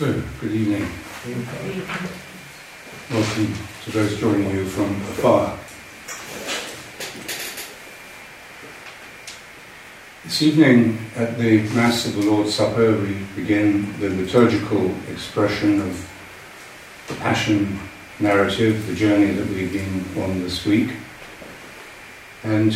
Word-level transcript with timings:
Good 0.00 0.24
evening. 0.44 0.88
Welcome 3.10 3.54
to 3.84 3.90
those 3.90 4.18
joining 4.18 4.50
you 4.50 4.64
from 4.64 4.92
afar. 4.92 5.58
This 10.24 10.40
evening 10.40 10.98
at 11.16 11.36
the 11.36 11.68
Mass 11.74 12.06
of 12.06 12.14
the 12.14 12.22
Lord's 12.22 12.54
Supper, 12.54 12.96
we 12.96 13.18
begin 13.36 14.00
the 14.00 14.08
liturgical 14.08 14.90
expression 15.10 15.82
of 15.82 16.10
the 17.08 17.14
Passion 17.16 17.78
narrative, 18.20 18.86
the 18.86 18.94
journey 18.94 19.34
that 19.34 19.48
we've 19.48 19.70
been 19.70 20.22
on 20.22 20.40
this 20.42 20.64
week. 20.64 20.94
And 22.42 22.72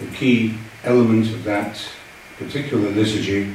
the 0.00 0.08
key 0.08 0.58
element 0.82 1.26
of 1.26 1.44
that 1.44 1.80
particular 2.36 2.90
liturgy 2.90 3.54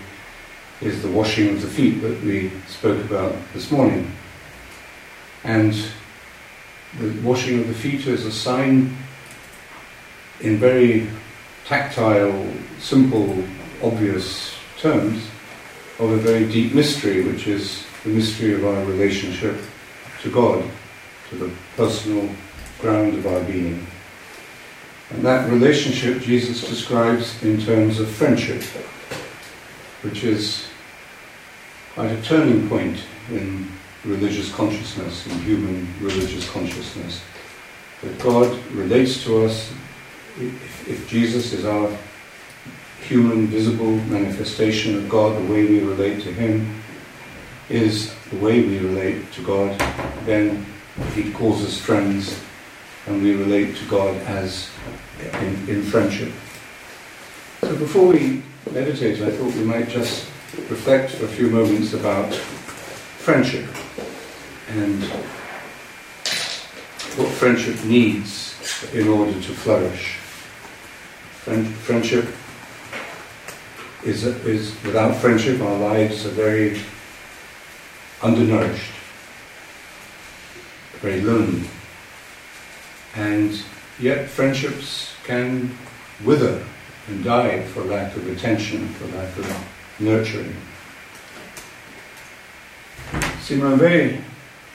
is 0.82 1.02
the 1.02 1.12
washing 1.12 1.50
of 1.50 1.62
the 1.62 1.68
feet 1.68 2.02
that 2.02 2.22
we 2.24 2.52
spoke 2.68 3.04
about 3.06 3.36
this 3.54 3.72
morning. 3.72 4.12
And 5.44 5.74
the 7.00 7.10
washing 7.22 7.60
of 7.60 7.68
the 7.68 7.74
feet 7.74 8.06
is 8.08 8.26
a 8.26 8.32
sign 8.32 8.96
in 10.42 10.58
very 10.58 11.10
tactile, 11.66 12.48
simple, 12.80 13.44
obvious 13.82 14.54
terms 14.78 15.24
of 16.00 16.12
a 16.12 16.18
very 16.18 16.46
deep 16.52 16.74
mystery, 16.74 17.24
which 17.24 17.48
is 17.48 17.86
the 18.04 18.10
mystery 18.10 18.54
of 18.54 18.66
our 18.66 18.84
relationship 18.86 19.58
to 20.22 20.32
God, 20.32 20.64
to 21.30 21.36
the 21.36 21.52
personal 21.78 22.30
ground 22.80 23.14
of 23.14 23.26
our 23.26 23.42
being. 23.44 23.86
And 25.12 25.24
that 25.24 25.50
relationship 25.50 26.22
Jesus 26.22 26.68
describes 26.68 27.42
in 27.44 27.62
terms 27.62 28.00
of 28.00 28.10
friendship, 28.10 28.64
which 30.04 30.24
is 30.24 30.68
quite 31.96 32.12
a 32.12 32.22
turning 32.22 32.68
point 32.68 33.00
in 33.30 33.68
religious 34.04 34.54
consciousness, 34.54 35.26
in 35.28 35.40
human 35.40 35.88
religious 36.02 36.50
consciousness. 36.50 37.22
That 38.02 38.20
God 38.20 38.58
relates 38.72 39.24
to 39.24 39.46
us, 39.46 39.72
if, 40.38 40.90
if 40.90 41.08
Jesus 41.08 41.54
is 41.54 41.66
our 41.66 41.90
human, 43.02 43.48
visible 43.48 43.96
manifestation 43.96 44.98
of 44.98 45.10
God, 45.10 45.38
the 45.38 45.52
way 45.52 45.66
we 45.66 45.80
relate 45.80 46.22
to 46.24 46.34
Him 46.34 46.82
is 47.70 48.14
the 48.30 48.38
way 48.38 48.62
we 48.62 48.80
relate 48.80 49.32
to 49.34 49.44
God, 49.44 49.80
then 50.26 50.66
He 51.14 51.32
calls 51.32 51.64
us 51.64 51.78
friends 51.78 52.40
and 53.06 53.22
we 53.22 53.36
relate 53.36 53.76
to 53.78 53.86
God 53.86 54.16
as 54.24 54.70
in, 55.42 55.70
in 55.70 55.84
friendship. 55.84 56.32
So 57.62 57.76
before 57.78 58.08
we 58.08 58.44
meditate, 58.72 59.22
I 59.22 59.32
thought 59.32 59.54
we 59.54 59.64
might 59.64 59.90
just 59.90 60.28
reflect 60.70 61.12
for 61.12 61.26
a 61.26 61.28
few 61.28 61.50
moments 61.50 61.94
about 61.94 62.34
friendship 62.34 63.66
and 64.70 65.04
what 67.18 67.30
friendship 67.34 67.84
needs 67.86 68.56
in 68.94 69.08
order 69.08 69.34
to 69.34 69.54
flourish. 69.54 70.18
Friend, 71.44 71.68
friendship 71.68 72.26
is, 74.04 74.24
is, 74.24 74.74
without 74.84 75.16
friendship, 75.16 75.62
our 75.62 75.78
lives 75.78 76.26
are 76.26 76.30
very 76.30 76.82
undernourished, 78.22 78.94
very 81.02 81.22
lonely. 81.22 81.68
And 83.16 83.62
yet, 84.00 84.30
friendships 84.30 85.14
can 85.24 85.78
wither 86.24 86.64
and 87.08 87.24
died 87.24 87.66
for 87.66 87.84
lack 87.84 88.16
of 88.16 88.28
attention, 88.30 88.88
for 88.90 89.06
lack 89.18 89.38
of 89.38 89.68
nurturing. 90.00 90.56
Simone 93.42 93.78
Weil 93.78 94.18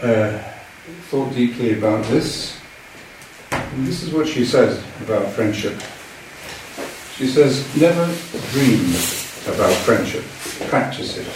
uh, 0.02 0.38
thought 1.08 1.34
deeply 1.34 1.78
about 1.78 2.04
this, 2.06 2.58
and 3.50 3.86
this 3.86 4.02
is 4.02 4.12
what 4.12 4.28
she 4.28 4.44
says 4.44 4.82
about 5.02 5.26
friendship. 5.32 5.80
She 7.16 7.26
says, 7.26 7.64
never 7.76 8.04
dream 8.52 8.84
about 9.52 9.74
friendship, 9.84 10.24
practice 10.68 11.16
it. 11.16 11.26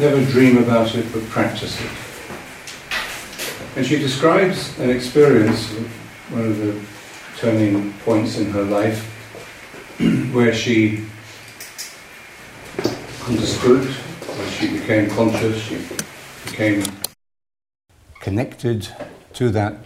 Never 0.00 0.24
dream 0.30 0.58
about 0.58 0.94
it, 0.94 1.10
but 1.12 1.22
practice 1.24 1.80
it. 1.80 1.90
And 3.76 3.86
she 3.86 3.98
describes 3.98 4.78
an 4.78 4.90
experience, 4.90 5.70
of 5.72 5.86
one 6.30 6.46
of 6.46 6.56
the 6.58 6.95
turning 7.38 7.92
points 8.04 8.38
in 8.38 8.50
her 8.50 8.62
life, 8.62 9.04
where 10.32 10.54
she 10.54 11.04
understood, 13.28 13.84
where 13.84 14.50
she 14.50 14.78
became 14.78 15.10
conscious, 15.10 15.60
she 15.60 15.78
became 16.44 16.82
connected 18.20 18.88
to 19.34 19.50
that 19.50 19.76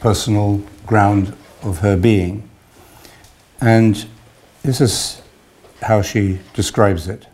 personal 0.00 0.62
ground 0.86 1.36
of 1.62 1.78
her 1.78 1.96
being. 1.96 2.48
And 3.60 4.06
this 4.62 4.80
is 4.80 5.22
how 5.82 6.02
she 6.02 6.40
describes 6.54 7.08
it 7.08 7.26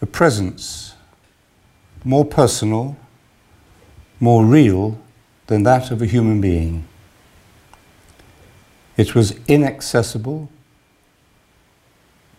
a 0.00 0.06
presence 0.06 0.94
more 2.04 2.24
personal, 2.24 2.96
more 4.20 4.44
real 4.44 4.98
than 5.48 5.64
that 5.64 5.90
of 5.90 6.00
a 6.00 6.06
human 6.06 6.40
being. 6.40 6.86
It 8.96 9.14
was 9.14 9.38
inaccessible 9.48 10.48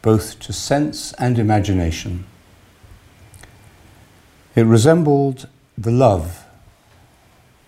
both 0.02 0.40
to 0.40 0.53
sense 0.53 1.14
and 1.14 1.38
imagination. 1.38 2.25
It 4.56 4.64
resembled 4.64 5.48
the 5.78 5.92
love 5.92 6.46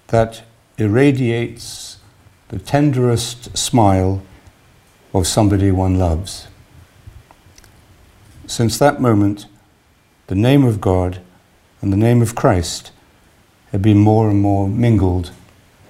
that 0.07 0.43
irradiates 0.77 1.97
the 2.49 2.59
tenderest 2.59 3.57
smile 3.57 4.21
of 5.13 5.27
somebody 5.27 5.71
one 5.71 5.97
loves. 5.97 6.47
Since 8.45 8.77
that 8.79 9.01
moment, 9.01 9.47
the 10.27 10.35
name 10.35 10.63
of 10.65 10.81
God 10.81 11.21
and 11.81 11.91
the 11.91 11.97
name 11.97 12.21
of 12.21 12.35
Christ 12.35 12.91
have 13.71 13.81
been 13.81 13.97
more 13.97 14.29
and 14.29 14.39
more 14.41 14.67
mingled 14.67 15.31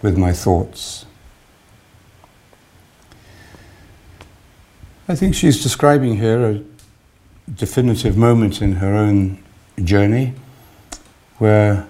with 0.01 0.17
my 0.17 0.33
thoughts. 0.33 1.05
I 5.07 5.15
think 5.15 5.35
she's 5.35 5.61
describing 5.61 6.17
here 6.17 6.45
a 6.45 6.63
definitive 7.51 8.15
moment 8.15 8.61
in 8.61 8.73
her 8.73 8.95
own 8.95 9.43
journey 9.83 10.33
where 11.37 11.87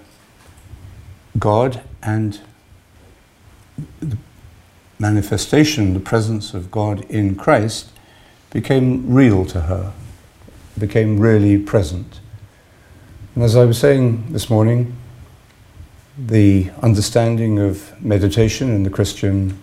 God 1.38 1.82
and 2.02 2.40
the 4.00 4.16
manifestation, 4.98 5.94
the 5.94 6.00
presence 6.00 6.54
of 6.54 6.70
God 6.70 7.04
in 7.10 7.34
Christ, 7.34 7.90
became 8.50 9.12
real 9.12 9.44
to 9.46 9.62
her, 9.62 9.92
became 10.78 11.20
really 11.20 11.58
present. 11.58 12.20
And 13.34 13.44
as 13.44 13.56
I 13.56 13.64
was 13.64 13.78
saying 13.78 14.32
this 14.32 14.50
morning, 14.50 14.96
the 16.26 16.70
understanding 16.82 17.58
of 17.58 18.00
meditation 18.00 18.70
in 18.70 18.84
the 18.84 18.90
Christian 18.90 19.58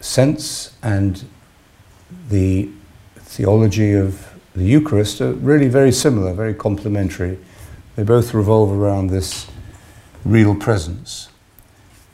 sense 0.00 0.76
and 0.82 1.24
the 2.30 2.70
theology 3.18 3.92
of 3.92 4.34
the 4.54 4.64
Eucharist 4.64 5.20
are 5.20 5.32
really 5.32 5.68
very 5.68 5.92
similar, 5.92 6.32
very 6.32 6.54
complementary. 6.54 7.38
They 7.96 8.02
both 8.02 8.32
revolve 8.32 8.72
around 8.72 9.08
this 9.08 9.46
real 10.24 10.54
presence. 10.54 11.28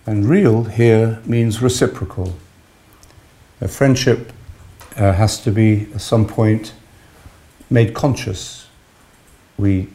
And 0.06 0.28
real 0.28 0.64
here 0.64 1.20
means 1.24 1.62
reciprocal. 1.62 2.34
A 3.60 3.68
friendship 3.68 4.32
uh, 4.96 5.12
has 5.12 5.40
to 5.42 5.52
be 5.52 5.88
at 5.94 6.00
some 6.00 6.26
point 6.26 6.74
made 7.70 7.94
conscious. 7.94 8.66
We, 9.56 9.88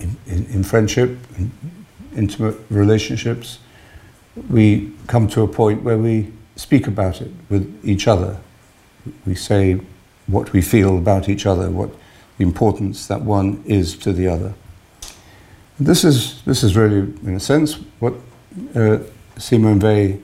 in, 0.00 0.46
in, 0.46 0.62
friendship, 0.62 1.18
in 1.36 1.50
intimate 2.16 2.56
relationships, 2.70 3.58
we 4.48 4.92
come 5.06 5.28
to 5.28 5.42
a 5.42 5.48
point 5.48 5.82
where 5.82 5.98
we 5.98 6.32
speak 6.56 6.86
about 6.86 7.20
it 7.20 7.30
with 7.48 7.80
each 7.84 8.06
other 8.06 8.38
we 9.26 9.34
say 9.34 9.80
what 10.26 10.52
we 10.52 10.62
feel 10.62 10.98
about 10.98 11.28
each 11.28 11.46
other, 11.46 11.70
what 11.70 11.90
the 12.36 12.44
importance 12.44 13.06
that 13.06 13.22
one 13.22 13.62
is 13.66 13.96
to 13.98 14.12
the 14.12 14.28
other. 14.28 14.54
This 15.80 16.04
is, 16.04 16.42
this 16.42 16.62
is 16.62 16.76
really, 16.76 17.12
in 17.24 17.36
a 17.36 17.40
sense, 17.40 17.74
what 18.00 18.14
uh, 18.74 18.98
Simone 19.36 20.22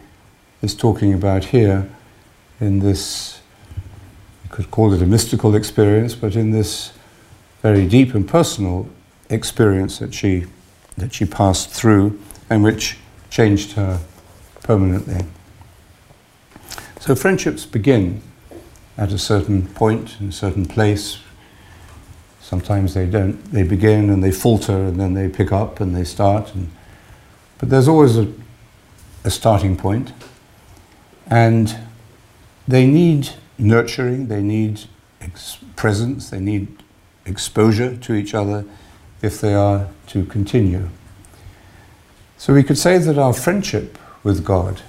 is 0.62 0.74
talking 0.74 1.14
about 1.14 1.44
here 1.44 1.88
in 2.60 2.80
this, 2.80 3.40
you 4.44 4.50
could 4.50 4.70
call 4.70 4.92
it 4.92 5.02
a 5.02 5.06
mystical 5.06 5.54
experience, 5.54 6.14
but 6.14 6.34
in 6.36 6.50
this 6.50 6.92
very 7.62 7.86
deep 7.86 8.14
and 8.14 8.28
personal 8.28 8.88
experience 9.30 9.98
that 9.98 10.14
she, 10.14 10.46
that 10.96 11.14
she 11.14 11.24
passed 11.24 11.70
through 11.70 12.20
and 12.50 12.62
which 12.62 12.98
changed 13.30 13.72
her 13.72 14.00
permanently. 14.62 15.24
So 17.00 17.14
friendships 17.14 17.66
begin 17.66 18.22
at 18.96 19.12
a 19.12 19.18
certain 19.18 19.66
point, 19.68 20.16
in 20.20 20.28
a 20.28 20.32
certain 20.32 20.66
place. 20.66 21.18
Sometimes 22.40 22.94
they 22.94 23.06
don't, 23.06 23.42
they 23.52 23.62
begin 23.62 24.10
and 24.10 24.22
they 24.22 24.30
falter 24.30 24.76
and 24.76 25.00
then 25.00 25.14
they 25.14 25.28
pick 25.28 25.52
up 25.52 25.80
and 25.80 25.94
they 25.94 26.04
start. 26.04 26.54
And, 26.54 26.70
but 27.58 27.70
there's 27.70 27.88
always 27.88 28.16
a, 28.16 28.32
a 29.24 29.30
starting 29.30 29.76
point. 29.76 30.12
And 31.26 31.76
they 32.68 32.86
need 32.86 33.30
nurturing, 33.58 34.28
they 34.28 34.42
need 34.42 34.80
presence, 35.76 36.30
they 36.30 36.40
need 36.40 36.82
exposure 37.26 37.96
to 37.96 38.14
each 38.14 38.34
other 38.34 38.64
if 39.24 39.40
they 39.40 39.54
are 39.54 39.88
to 40.08 40.24
continue. 40.26 40.88
So 42.36 42.52
we 42.52 42.62
could 42.62 42.78
say 42.78 42.98
that 42.98 43.16
our 43.16 43.32
friendship 43.32 43.98
with 44.22 44.44
God 44.44 44.82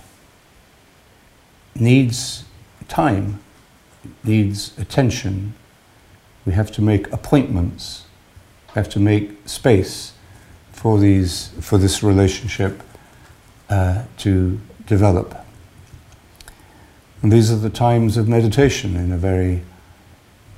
needs 1.73 2.43
time, 2.87 3.39
needs 4.23 4.77
attention. 4.77 5.53
We 6.45 6.53
have 6.53 6.71
to 6.73 6.81
make 6.81 7.11
appointments, 7.11 8.05
we 8.67 8.73
have 8.73 8.89
to 8.89 8.99
make 8.99 9.47
space 9.47 10.13
for 10.71 10.99
these 10.99 11.49
for 11.61 11.77
this 11.77 12.03
relationship 12.03 12.83
uh, 13.69 14.03
to 14.17 14.59
develop. 14.85 15.45
And 17.21 17.31
these 17.31 17.51
are 17.51 17.55
the 17.55 17.69
times 17.69 18.17
of 18.17 18.27
meditation 18.27 18.95
in 18.95 19.11
a 19.11 19.17
very 19.17 19.63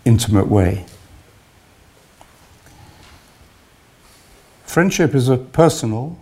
intimate 0.04 0.48
way. 0.48 0.86
Friendship 4.68 5.16
is 5.16 5.30
a 5.30 5.38
personal 5.38 6.20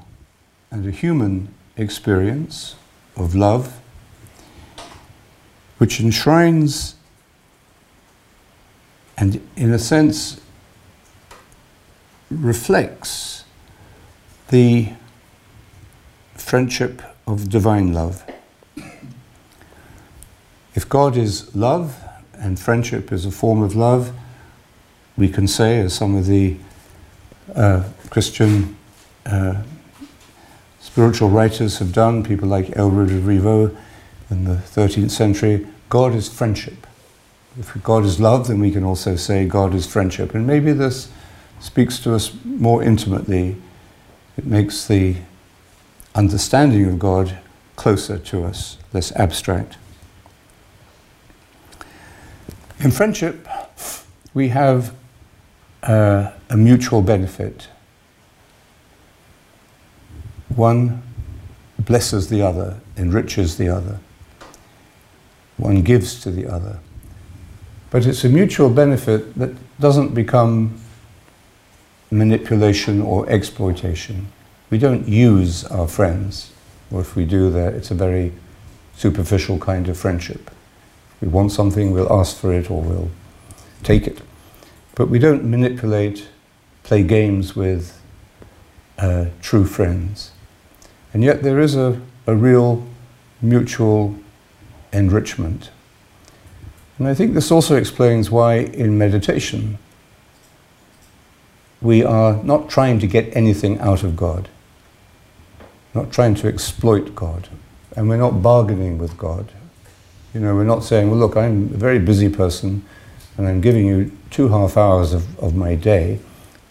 and 0.69 0.88
a 0.88 0.92
human 0.92 1.50
experience 1.75 2.75
of 3.18 3.33
love 3.36 3.81
which 5.80 6.00
enshrines 6.00 6.95
and, 9.18 9.45
in 9.57 9.74
a 9.74 9.80
sense, 9.80 10.39
reflects 12.30 13.44
the 14.50 14.89
friendship 16.36 17.01
of 17.27 17.50
divine 17.50 17.94
love. 17.94 18.24
If 20.75 20.88
God 20.88 21.18
is 21.18 21.53
love 21.56 21.98
and 22.36 22.59
friendship 22.59 23.12
is 23.12 23.25
a 23.25 23.31
form 23.31 23.63
of 23.63 23.75
love, 23.75 24.13
we 25.18 25.30
can 25.30 25.48
say, 25.48 25.80
as 25.80 25.94
some 25.95 26.15
of 26.15 26.27
the 26.27 26.57
uh, 27.53 27.83
Christian 28.09 28.75
uh, 29.25 29.61
spiritual 30.79 31.29
writers 31.29 31.79
have 31.79 31.91
done, 31.91 32.23
people 32.23 32.47
like 32.47 32.67
Aelred 32.67 33.15
of 33.15 33.23
Rievaulx 33.23 33.75
in 34.29 34.45
the 34.45 34.55
13th 34.55 35.11
century, 35.11 35.67
God 35.89 36.15
is 36.15 36.29
friendship. 36.29 36.87
If 37.57 37.81
God 37.83 38.03
is 38.03 38.19
love, 38.19 38.47
then 38.47 38.59
we 38.59 38.71
can 38.71 38.83
also 38.83 39.15
say 39.15 39.45
God 39.45 39.73
is 39.73 39.87
friendship. 39.87 40.33
And 40.33 40.45
maybe 40.45 40.73
this 40.73 41.09
speaks 41.59 41.99
to 41.99 42.13
us 42.13 42.33
more 42.43 42.83
intimately. 42.83 43.55
It 44.37 44.45
makes 44.45 44.87
the 44.87 45.17
understanding 46.13 46.85
of 46.85 46.99
God 46.99 47.37
closer 47.75 48.17
to 48.17 48.43
us, 48.43 48.77
less 48.93 49.11
abstract. 49.13 49.77
In 52.79 52.91
friendship, 52.91 53.47
we 54.33 54.49
have 54.49 54.93
uh, 55.83 56.31
a 56.49 56.57
mutual 56.57 57.01
benefit. 57.01 57.67
One 60.55 61.03
blesses 61.79 62.29
the 62.29 62.41
other, 62.41 62.79
enriches 62.97 63.57
the 63.57 63.69
other. 63.69 63.99
One 65.57 65.81
gives 65.81 66.19
to 66.21 66.31
the 66.31 66.47
other. 66.47 66.79
But 67.91 68.05
it's 68.05 68.23
a 68.23 68.29
mutual 68.29 68.69
benefit 68.69 69.35
that 69.35 69.51
doesn't 69.79 70.13
become 70.13 70.79
manipulation 72.11 73.01
or 73.01 73.29
exploitation. 73.29 74.27
We 74.69 74.77
don't 74.77 75.07
use 75.07 75.63
our 75.65 75.87
friends, 75.87 76.51
or 76.91 77.01
if 77.01 77.15
we 77.15 77.25
do 77.25 77.49
that, 77.51 77.73
it's 77.73 77.91
a 77.91 77.95
very 77.95 78.33
superficial 78.95 79.59
kind 79.59 79.87
of 79.87 79.97
friendship 79.97 80.49
we 81.21 81.27
want 81.27 81.51
something, 81.51 81.91
we'll 81.91 82.11
ask 82.11 82.37
for 82.37 82.53
it 82.53 82.69
or 82.69 82.81
we'll 82.81 83.11
take 83.83 84.07
it. 84.07 84.21
But 84.93 85.09
we 85.09 85.19
don't 85.19 85.43
manipulate, 85.43 86.27
play 86.83 87.03
games 87.03 87.55
with 87.55 87.99
uh, 88.97 89.25
true 89.41 89.65
friends. 89.65 90.31
And 91.15 91.23
yet 91.23 91.44
there 91.44 91.62
is 91.62 91.77
a, 91.77 92.01
a 92.27 92.35
real 92.35 92.85
mutual 93.41 94.17
enrichment. 94.91 95.71
And 96.97 97.07
I 97.07 97.13
think 97.13 97.33
this 97.33 97.51
also 97.51 97.77
explains 97.77 98.29
why 98.29 98.56
in 98.56 98.97
meditation 98.97 99.77
we 101.81 102.03
are 102.03 102.44
not 102.44 102.69
trying 102.69 103.00
to 103.00 103.07
get 103.07 103.33
anything 103.33 103.79
out 103.79 104.03
of 104.03 104.17
God, 104.17 104.50
not 105.94 106.12
trying 106.12 106.35
to 106.35 106.50
exploit 106.50 107.15
God, 107.15 107.47
and 107.95 108.09
we're 108.09 108.17
not 108.17 108.41
bargaining 108.41 108.97
with 108.97 109.17
God. 109.17 109.53
You 110.33 110.41
know, 110.41 110.53
we're 110.53 110.65
not 110.65 110.83
saying, 110.83 111.09
well, 111.09 111.19
look, 111.19 111.38
I'm 111.38 111.73
a 111.73 111.77
very 111.77 112.00
busy 112.00 112.27
person 112.27 112.83
and 113.38 113.47
I'm 113.47 113.62
giving 113.62 113.85
you 113.85 114.12
two 114.31 114.50
half 114.50 114.75
hours 114.75 115.13
of, 115.13 115.39
of 115.39 115.56
my 115.56 115.75
day 115.75 116.19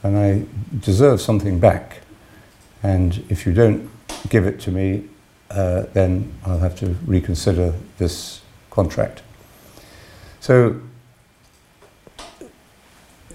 and 0.02 0.18
I 0.18 0.44
deserve 0.80 1.22
something 1.22 1.58
back. 1.58 2.00
And 2.82 3.24
if 3.30 3.46
you 3.46 3.54
don't 3.54 3.93
give 4.28 4.46
it 4.46 4.60
to 4.60 4.70
me, 4.70 5.08
uh, 5.50 5.82
then 5.92 6.32
I'll 6.44 6.58
have 6.58 6.76
to 6.80 6.96
reconsider 7.06 7.74
this 7.98 8.40
contract. 8.70 9.22
So 10.40 10.80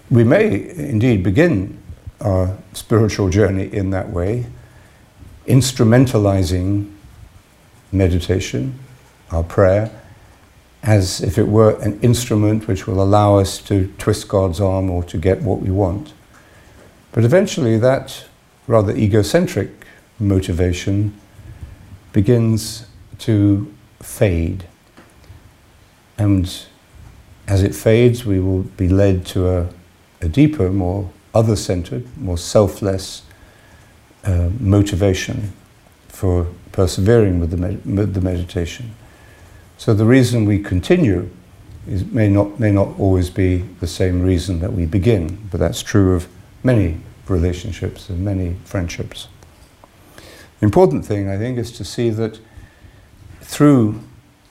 we 0.10 0.24
may 0.24 0.70
indeed 0.76 1.24
begin 1.24 1.78
our 2.22 2.58
spiritual 2.74 3.30
journey 3.30 3.72
in 3.72 3.92
that 3.92 4.10
way, 4.10 4.48
instrumentalizing 5.48 6.92
meditation, 7.92 8.78
our 9.32 9.44
prayer, 9.44 9.92
as 10.84 11.22
if 11.22 11.38
it 11.38 11.48
were 11.48 11.80
an 11.82 12.00
instrument 12.02 12.68
which 12.68 12.88
will 12.88 13.02
allow 13.02 13.38
us 13.38 13.60
to 13.60 13.94
twist 13.98 14.28
God's 14.28 14.60
arm 14.62 14.90
or 14.90 15.04
to 15.04 15.18
get 15.18 15.42
what 15.42 15.60
we 15.62 15.70
want. 15.70 16.14
But 17.12 17.26
eventually, 17.26 17.78
that 17.78 18.26
rather 18.68 18.96
egocentric 18.96 19.79
motivation 20.20 21.20
begins 22.12 22.88
to 23.20 23.74
fade. 24.02 24.66
And 26.18 26.66
as 27.48 27.64
it 27.64 27.74
fades, 27.74 28.26
we 28.26 28.40
will 28.40 28.64
be 28.64 28.90
led 28.90 29.26
to 29.28 29.50
a, 29.50 29.70
a 30.22 30.28
deeper, 30.28 30.70
more 30.70 31.10
other 31.34 31.56
centered, 31.56 32.06
more 32.18 32.38
selfless 32.38 33.24
uh, 34.26 34.50
motivation 34.60 35.54
for 36.08 36.48
persevering 36.72 37.40
with 37.40 37.52
the, 37.52 37.58
med- 37.58 38.14
the 38.14 38.22
meditation. 38.22 38.94
So 39.78 39.94
the 39.94 40.06
reason 40.06 40.46
we 40.46 40.60
continue 40.62 41.30
is, 41.88 42.04
may, 42.06 42.28
not, 42.28 42.60
may 42.60 42.72
not 42.72 43.00
always 43.00 43.30
be 43.30 43.60
the 43.80 43.88
same 43.88 44.22
reason 44.22 44.60
that 44.60 44.74
we 44.74 44.86
begin, 44.86 45.48
but 45.50 45.60
that's 45.60 45.82
true 45.82 46.16
of 46.16 46.28
many 46.64 46.98
relationships 47.28 48.10
and 48.10 48.24
many 48.24 48.58
friendships. 48.66 49.30
Important 50.62 51.06
thing, 51.06 51.30
I 51.30 51.38
think, 51.38 51.58
is 51.58 51.72
to 51.74 51.86
see 51.86 52.10
that 52.10 52.40
through 53.42 54.02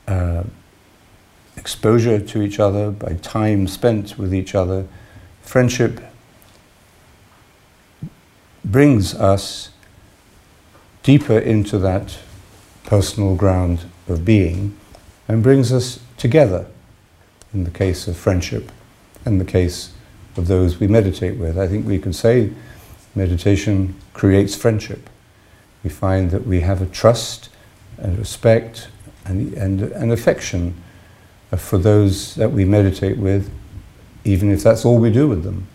uh, 0.06 0.44
exposure 1.56 2.18
to 2.18 2.42
each 2.42 2.58
other, 2.58 2.90
by 2.90 3.14
time 3.14 3.68
spent 3.68 4.18
with 4.18 4.32
each 4.32 4.54
other, 4.54 4.86
friendship 5.42 6.00
brings 8.64 9.14
us 9.14 9.70
deeper 11.02 11.38
into 11.38 11.78
that 11.78 12.18
personal 12.84 13.34
ground 13.34 13.84
of 14.08 14.24
being 14.24 14.76
and 15.26 15.42
brings 15.42 15.72
us 15.72 16.00
together 16.16 16.66
in 17.52 17.64
the 17.64 17.70
case 17.70 18.08
of 18.08 18.16
friendship, 18.16 18.70
and 19.24 19.40
the 19.40 19.44
case 19.44 19.92
of 20.36 20.46
those 20.48 20.78
we 20.78 20.86
meditate 20.86 21.38
with. 21.38 21.58
I 21.58 21.66
think 21.66 21.86
we 21.86 21.98
can 21.98 22.12
say 22.12 22.50
meditation 23.14 23.94
creates 24.12 24.54
friendship. 24.54 25.08
We 25.84 25.90
find 25.90 26.30
that 26.30 26.46
we 26.46 26.60
have 26.60 26.82
a 26.82 26.86
trust 26.86 27.48
and 27.98 28.18
respect 28.18 28.88
and, 29.24 29.54
and 29.54 29.82
an 29.82 30.10
affection 30.10 30.74
for 31.56 31.78
those 31.78 32.34
that 32.34 32.52
we 32.52 32.64
meditate 32.64 33.18
with, 33.18 33.50
even 34.24 34.50
if 34.50 34.62
that's 34.62 34.84
all 34.84 34.98
we 34.98 35.10
do 35.10 35.28
with 35.28 35.44
them 35.44 35.66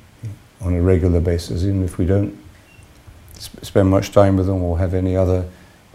on 0.61 0.75
a 0.75 0.81
regular 0.81 1.19
basis, 1.19 1.63
even 1.63 1.83
if 1.83 1.97
we 1.97 2.05
don't 2.05 2.37
sp- 3.35 3.63
spend 3.63 3.89
much 3.89 4.11
time 4.11 4.37
with 4.37 4.47
them 4.47 4.61
or 4.61 4.77
have 4.77 4.93
any 4.93 5.15
other 5.15 5.45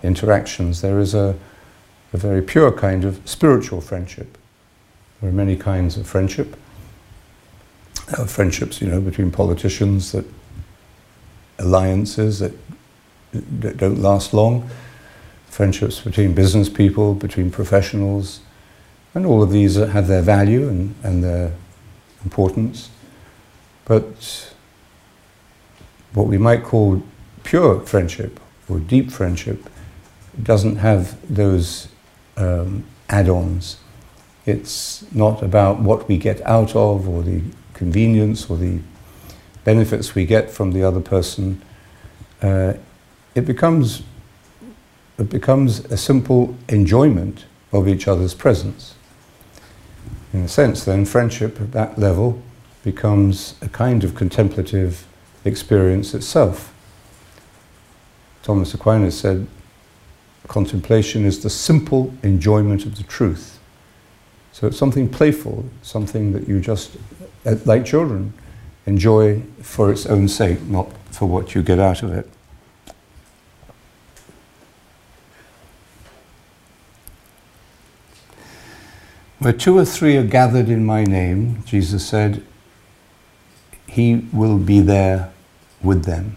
interactions. 0.02 0.80
There 0.80 0.98
is 0.98 1.14
a, 1.14 1.36
a 2.12 2.16
very 2.16 2.42
pure 2.42 2.72
kind 2.72 3.04
of 3.04 3.20
spiritual 3.24 3.80
friendship. 3.80 4.36
There 5.20 5.30
are 5.30 5.32
many 5.32 5.56
kinds 5.56 5.96
of 5.96 6.06
friendship. 6.06 6.56
Uh, 8.16 8.24
friendships, 8.24 8.80
you 8.80 8.88
know, 8.88 9.00
between 9.00 9.30
politicians 9.30 10.12
that 10.12 10.24
alliances 11.58 12.38
that, 12.38 12.52
that 13.32 13.76
don't 13.76 14.00
last 14.00 14.32
long. 14.32 14.68
Friendships 15.46 16.00
between 16.00 16.34
business 16.34 16.68
people, 16.68 17.14
between 17.14 17.50
professionals. 17.50 18.40
And 19.14 19.26
all 19.26 19.42
of 19.42 19.50
these 19.50 19.76
have 19.76 20.06
their 20.06 20.22
value 20.22 20.68
and, 20.68 20.94
and 21.02 21.24
their 21.24 21.52
importance. 22.24 22.90
But 23.84 24.52
what 26.12 26.26
we 26.26 26.38
might 26.38 26.62
call 26.62 27.02
pure 27.42 27.80
friendship 27.80 28.38
or 28.68 28.78
deep 28.78 29.10
friendship 29.10 29.68
doesn't 30.42 30.76
have 30.76 31.16
those 31.34 31.88
um, 32.36 32.84
add 33.08 33.28
ons. 33.28 33.78
It's 34.46 35.04
not 35.12 35.42
about 35.42 35.80
what 35.80 36.08
we 36.08 36.16
get 36.16 36.40
out 36.42 36.76
of 36.76 37.08
or 37.08 37.22
the 37.22 37.42
convenience 37.74 38.48
or 38.48 38.56
the 38.56 38.80
benefits 39.64 40.14
we 40.14 40.24
get 40.24 40.50
from 40.50 40.72
the 40.72 40.82
other 40.82 41.00
person. 41.00 41.62
Uh, 42.40 42.74
it 43.34 43.46
becomes 43.46 44.02
it 45.18 45.28
becomes 45.28 45.80
a 45.86 45.96
simple 45.96 46.56
enjoyment 46.68 47.44
of 47.72 47.88
each 47.88 48.06
other's 48.06 48.34
presence. 48.34 48.94
In 50.32 50.42
a 50.42 50.48
sense, 50.48 50.84
then, 50.84 51.04
friendship 51.04 51.60
at 51.60 51.72
that 51.72 51.98
level 51.98 52.40
becomes 52.84 53.54
a 53.60 53.68
kind 53.68 54.04
of 54.04 54.14
contemplative 54.14 55.06
experience 55.44 56.14
itself. 56.14 56.72
Thomas 58.42 58.72
Aquinas 58.74 59.18
said, 59.18 59.48
contemplation 60.46 61.24
is 61.24 61.42
the 61.42 61.50
simple 61.50 62.14
enjoyment 62.22 62.86
of 62.86 62.96
the 62.96 63.02
truth. 63.02 63.58
So 64.52 64.66
it's 64.66 64.78
something 64.78 65.08
playful, 65.08 65.64
something 65.82 66.32
that 66.32 66.48
you 66.48 66.60
just, 66.60 66.96
uh, 67.44 67.56
like 67.64 67.84
children, 67.84 68.32
enjoy 68.86 69.42
for 69.62 69.92
its 69.92 70.06
own 70.06 70.28
sake, 70.28 70.62
not 70.62 70.90
for 71.10 71.26
what 71.26 71.54
you 71.54 71.62
get 71.62 71.78
out 71.78 72.02
of 72.02 72.12
it. 72.12 72.28
Where 79.38 79.52
two 79.52 79.78
or 79.78 79.84
three 79.84 80.16
are 80.16 80.24
gathered 80.24 80.68
in 80.68 80.84
my 80.84 81.04
name, 81.04 81.62
Jesus 81.64 82.04
said, 82.04 82.44
He 83.86 84.26
will 84.32 84.58
be 84.58 84.80
there 84.80 85.32
with 85.80 86.04
them. 86.04 86.36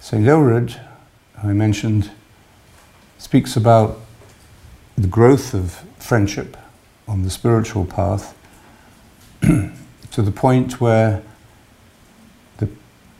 St. 0.00 0.24
Aelred, 0.24 0.80
I 1.42 1.52
mentioned, 1.52 2.10
speaks 3.18 3.54
about 3.54 4.00
the 4.96 5.06
growth 5.06 5.52
of 5.52 5.84
friendship 5.98 6.56
on 7.06 7.22
the 7.22 7.30
spiritual 7.30 7.84
path 7.84 8.34
to 9.42 10.22
the 10.22 10.30
point 10.30 10.80
where 10.80 11.22
the, 12.56 12.70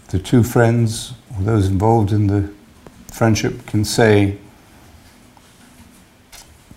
the 0.08 0.18
two 0.18 0.42
friends 0.42 1.12
or 1.36 1.42
those 1.42 1.68
involved 1.68 2.12
in 2.12 2.28
the 2.28 2.50
friendship 3.12 3.66
can 3.66 3.84
say, 3.84 4.38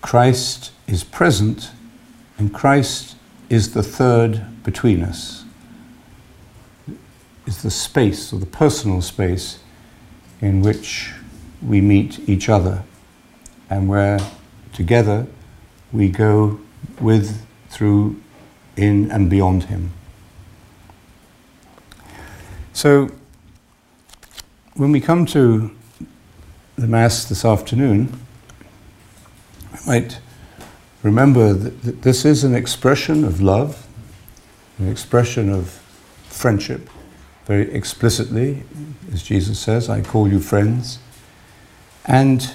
Christ 0.00 0.72
is 0.86 1.04
present 1.04 1.70
and 2.38 2.52
Christ 2.54 3.16
is 3.48 3.72
the 3.72 3.82
third 3.82 4.62
between 4.62 5.02
us, 5.02 5.44
is 7.46 7.62
the 7.62 7.70
space 7.70 8.32
or 8.32 8.38
the 8.38 8.46
personal 8.46 9.02
space 9.02 9.58
in 10.40 10.62
which 10.62 11.12
we 11.62 11.80
meet 11.80 12.28
each 12.28 12.48
other 12.48 12.84
and 13.68 13.88
where 13.88 14.18
together 14.72 15.26
we 15.92 16.08
go 16.08 16.60
with, 17.00 17.44
through, 17.70 18.20
in, 18.76 19.10
and 19.10 19.28
beyond 19.28 19.64
Him. 19.64 19.90
So, 22.72 23.10
when 24.74 24.92
we 24.92 25.00
come 25.00 25.26
to 25.26 25.74
the 26.76 26.86
Mass 26.86 27.24
this 27.24 27.44
afternoon, 27.44 28.16
might 29.88 30.20
remember 31.02 31.54
that 31.54 32.02
this 32.02 32.26
is 32.26 32.44
an 32.44 32.54
expression 32.54 33.24
of 33.24 33.40
love, 33.40 33.86
an 34.78 34.86
expression 34.86 35.48
of 35.48 35.70
friendship, 36.28 36.90
very 37.46 37.72
explicitly, 37.72 38.64
as 39.10 39.22
Jesus 39.22 39.58
says, 39.58 39.88
I 39.88 40.02
call 40.02 40.28
you 40.28 40.40
friends. 40.40 40.98
And 42.04 42.52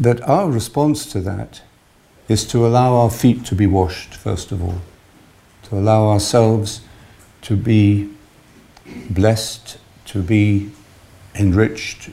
that 0.00 0.22
our 0.22 0.50
response 0.50 1.04
to 1.12 1.20
that 1.20 1.60
is 2.28 2.46
to 2.46 2.66
allow 2.66 2.94
our 2.94 3.10
feet 3.10 3.44
to 3.46 3.54
be 3.54 3.66
washed, 3.66 4.14
first 4.14 4.52
of 4.52 4.62
all, 4.62 4.80
to 5.64 5.76
allow 5.76 6.08
ourselves 6.08 6.80
to 7.42 7.56
be 7.56 8.08
blessed, 9.10 9.76
to 10.06 10.22
be 10.22 10.70
enriched, 11.34 12.08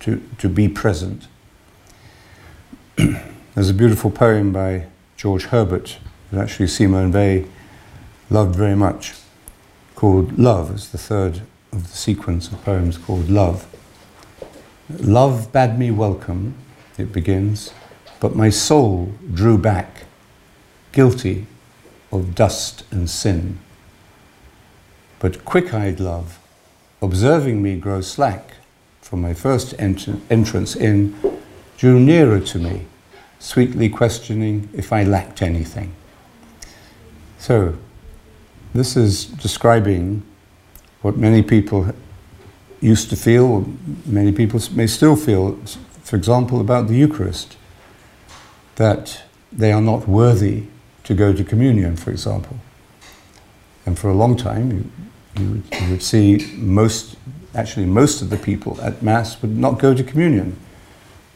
to, 0.00 0.22
to 0.38 0.48
be 0.48 0.68
present. 0.68 1.26
There's 3.54 3.70
a 3.70 3.74
beautiful 3.74 4.10
poem 4.10 4.52
by 4.52 4.86
George 5.16 5.44
Herbert 5.44 5.98
that 6.30 6.42
actually 6.42 6.66
Simone 6.66 7.12
Weil 7.12 7.44
loved 8.28 8.54
very 8.56 8.74
much, 8.76 9.14
called 9.94 10.38
Love. 10.38 10.70
It's 10.72 10.88
the 10.88 10.98
third 10.98 11.42
of 11.72 11.90
the 11.90 11.96
sequence 11.96 12.48
of 12.48 12.62
poems 12.64 12.98
called 12.98 13.30
Love. 13.30 13.66
Love 14.90 15.52
bade 15.52 15.78
me 15.78 15.90
welcome, 15.90 16.54
it 16.98 17.12
begins, 17.12 17.72
but 18.18 18.36
my 18.36 18.50
soul 18.50 19.14
drew 19.32 19.56
back, 19.56 20.04
guilty 20.92 21.46
of 22.12 22.34
dust 22.34 22.84
and 22.90 23.08
sin. 23.08 23.58
But 25.20 25.44
quick 25.44 25.72
eyed 25.72 26.00
love, 26.00 26.38
observing 27.00 27.62
me 27.62 27.76
grow 27.76 28.02
slack 28.02 28.56
from 29.00 29.22
my 29.22 29.32
first 29.32 29.74
ent- 29.78 30.08
entrance 30.28 30.76
in, 30.76 31.14
drew 31.78 31.98
nearer 31.98 32.40
to 32.40 32.58
me, 32.58 32.86
sweetly 33.40 33.88
questioning 33.88 34.68
if 34.72 34.92
I 34.92 35.02
lacked 35.02 35.42
anything. 35.42 35.92
So, 37.38 37.76
this 38.72 38.96
is 38.96 39.24
describing 39.24 40.22
what 41.02 41.16
many 41.16 41.42
people 41.42 41.92
used 42.80 43.10
to 43.10 43.16
feel, 43.16 43.66
many 44.06 44.30
people 44.30 44.60
may 44.72 44.86
still 44.86 45.16
feel, 45.16 45.56
for 46.04 46.16
example, 46.16 46.60
about 46.60 46.86
the 46.86 46.94
Eucharist, 46.94 47.56
that 48.76 49.22
they 49.50 49.72
are 49.72 49.80
not 49.80 50.06
worthy 50.06 50.64
to 51.04 51.14
go 51.14 51.32
to 51.32 51.42
communion, 51.42 51.96
for 51.96 52.10
example. 52.10 52.58
And 53.86 53.98
for 53.98 54.08
a 54.08 54.14
long 54.14 54.36
time, 54.36 54.70
you, 54.70 54.90
you, 55.42 55.50
would, 55.50 55.80
you 55.80 55.90
would 55.90 56.02
see 56.02 56.54
most, 56.56 57.16
actually, 57.54 57.86
most 57.86 58.22
of 58.22 58.30
the 58.30 58.36
people 58.36 58.78
at 58.82 59.02
Mass 59.02 59.40
would 59.42 59.56
not 59.56 59.78
go 59.78 59.94
to 59.94 60.04
communion 60.04 60.56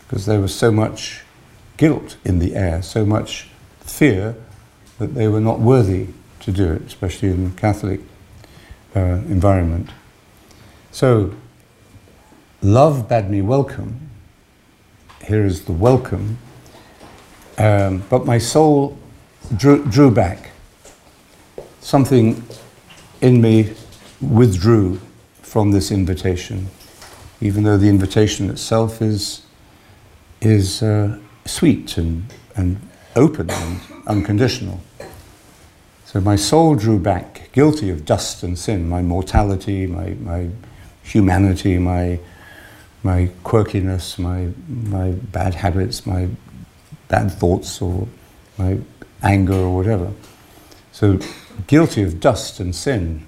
because 0.01 0.27
there 0.27 0.41
was 0.41 0.55
so 0.55 0.71
much 0.71 1.24
guilt 1.77 2.17
in 2.25 2.39
the 2.39 2.55
air, 2.55 2.83
so 2.83 3.05
much 3.05 3.49
fear 3.81 4.37
that 4.99 5.15
they 5.15 5.29
were 5.29 5.41
not 5.41 5.61
worthy 5.61 6.09
to 6.41 6.53
do 6.53 6.73
it, 6.73 6.83
especially 6.83 7.31
in 7.31 7.45
the 7.45 7.61
Catholic 7.61 8.01
uh, 8.95 9.01
environment. 9.29 9.91
So, 10.93 11.35
love 12.63 13.09
bade 13.09 13.29
me 13.29 13.43
welcome. 13.43 14.09
Here 15.25 15.45
is 15.45 15.65
the 15.65 15.73
welcome. 15.73 16.39
Um, 17.59 18.05
but 18.11 18.27
my 18.27 18.39
soul 18.39 18.99
drew, 19.57 19.85
drew 19.85 20.11
back. 20.11 20.51
Something 21.81 22.45
in 23.21 23.41
me 23.41 23.73
withdrew 24.21 25.01
from 25.43 25.73
this 25.73 25.91
invitation, 25.91 26.69
even 27.41 27.65
though 27.65 27.77
the 27.77 27.89
invitation 27.89 28.51
itself 28.51 29.01
is, 29.01 29.43
is 30.41 30.83
uh, 30.83 31.19
sweet 31.45 31.97
and, 31.97 32.25
and 32.57 32.81
open 33.17 33.51
and 33.51 33.81
unconditional. 34.07 34.81
So 36.05 36.21
my 36.21 36.37
soul 36.37 36.77
drew 36.77 36.99
back, 36.99 37.51
guilty 37.53 37.91
of 37.91 38.05
dust 38.05 38.43
and 38.43 38.59
sin, 38.59 38.89
my 38.89 39.03
mortality, 39.03 39.87
my, 39.87 40.11
my 40.21 40.49
humanity, 41.03 41.79
my, 41.79 42.21
my 43.03 43.31
quirkiness, 43.45 44.19
my, 44.19 44.51
my 44.69 45.11
bad 45.11 45.55
habits, 45.55 46.07
my 46.07 46.29
bad 47.09 47.31
thoughts, 47.33 47.83
or 47.83 48.09
my 48.59 48.79
anger, 49.23 49.55
or 49.55 49.75
whatever. 49.75 50.13
So 50.93 51.19
guilty 51.67 52.03
of 52.03 52.21
dust 52.21 52.61
and 52.61 52.75
sin, 52.75 53.27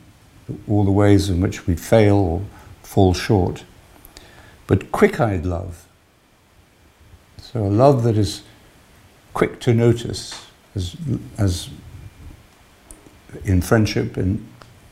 all 0.68 0.84
the 0.84 0.92
ways 0.92 1.28
in 1.28 1.40
which 1.40 1.66
we 1.66 1.74
fail 1.74 2.16
or 2.16 2.42
fall 2.82 3.14
short. 3.14 3.64
But 4.66 4.92
quick 4.92 5.20
eyed 5.20 5.44
love, 5.44 5.85
so 7.56 7.64
a 7.64 7.68
love 7.68 8.02
that 8.02 8.18
is 8.18 8.42
quick 9.32 9.60
to 9.60 9.72
notice, 9.72 10.44
as, 10.74 10.94
as 11.38 11.70
in 13.46 13.62
friendship 13.62 14.18
and 14.18 14.46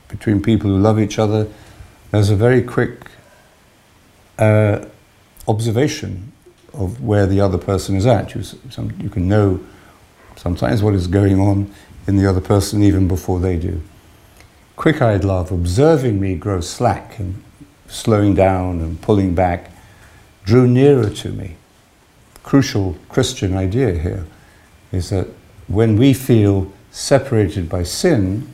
between 0.07 0.41
people 0.41 0.71
who 0.71 0.77
love 0.79 0.99
each 0.99 1.19
other, 1.19 1.47
there's 2.09 2.31
a 2.31 2.35
very 2.35 2.63
quick 2.63 3.05
uh, 4.39 4.83
observation 5.47 6.31
of 6.73 7.03
where 7.03 7.27
the 7.27 7.39
other 7.39 7.59
person 7.59 7.95
is 7.95 8.07
at. 8.07 8.33
You, 8.33 8.41
some, 8.41 8.91
you 8.99 9.09
can 9.09 9.27
know 9.27 9.59
sometimes 10.35 10.81
what 10.81 10.95
is 10.95 11.05
going 11.05 11.39
on 11.39 11.71
in 12.07 12.17
the 12.17 12.27
other 12.27 12.41
person 12.41 12.81
even 12.81 13.07
before 13.07 13.39
they 13.39 13.57
do. 13.57 13.79
Quick 14.75 15.03
eyed 15.03 15.23
love, 15.23 15.51
observing 15.51 16.19
me 16.19 16.33
grow 16.33 16.61
slack 16.61 17.19
and 17.19 17.43
slowing 17.85 18.33
down 18.33 18.81
and 18.81 18.99
pulling 19.03 19.35
back, 19.35 19.69
drew 20.45 20.67
nearer 20.67 21.11
to 21.11 21.29
me 21.29 21.57
crucial 22.45 22.95
Christian 23.09 23.57
idea 23.57 23.97
here 23.97 24.25
is 24.91 25.09
that 25.09 25.27
when 25.67 25.97
we 25.97 26.13
feel 26.13 26.71
separated 26.91 27.67
by 27.67 27.81
sin, 27.81 28.47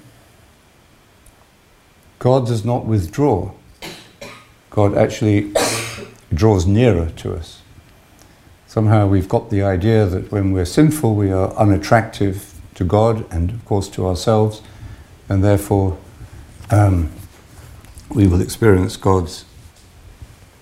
God 2.17 2.47
does 2.47 2.63
not 2.63 2.85
withdraw. 2.85 3.51
God 4.69 4.97
actually 4.97 5.53
draws 6.33 6.65
nearer 6.65 7.09
to 7.17 7.35
us. 7.35 7.61
Somehow 8.65 9.07
we've 9.07 9.27
got 9.27 9.49
the 9.49 9.61
idea 9.61 10.05
that 10.05 10.31
when 10.31 10.53
we're 10.53 10.63
sinful, 10.63 11.13
we 11.13 11.29
are 11.29 11.53
unattractive 11.55 12.53
to 12.75 12.85
God 12.85 13.29
and, 13.29 13.49
of 13.49 13.65
course, 13.65 13.89
to 13.89 14.07
ourselves, 14.07 14.61
and 15.27 15.43
therefore 15.43 15.97
um, 16.69 17.11
we 18.09 18.25
will 18.25 18.41
experience 18.41 18.95
God's 18.95 19.43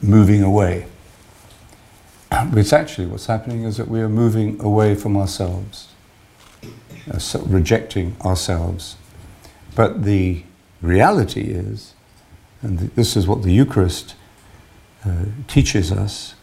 moving 0.02 0.42
away. 0.42 0.88
It's 2.56 2.74
actually 2.74 3.08
what's 3.08 3.26
happening 3.26 3.64
is 3.64 3.78
that 3.78 3.88
we 3.88 4.02
are 4.02 4.10
moving 4.10 4.62
away 4.62 4.96
from 4.96 5.18
ourselves, 5.18 5.90
uh, 7.12 7.18
so 7.18 7.42
rejecting 7.42 8.16
ourselves. 8.22 8.98
But 9.76 10.04
the 10.04 10.44
reality 10.82 11.52
is, 11.52 11.94
and 12.62 12.80
this 12.80 13.16
is 13.16 13.28
what 13.28 13.44
the 13.44 13.52
Eucharist 13.52 14.16
uh, 15.06 15.26
teaches 15.48 15.92
us, 15.92 16.36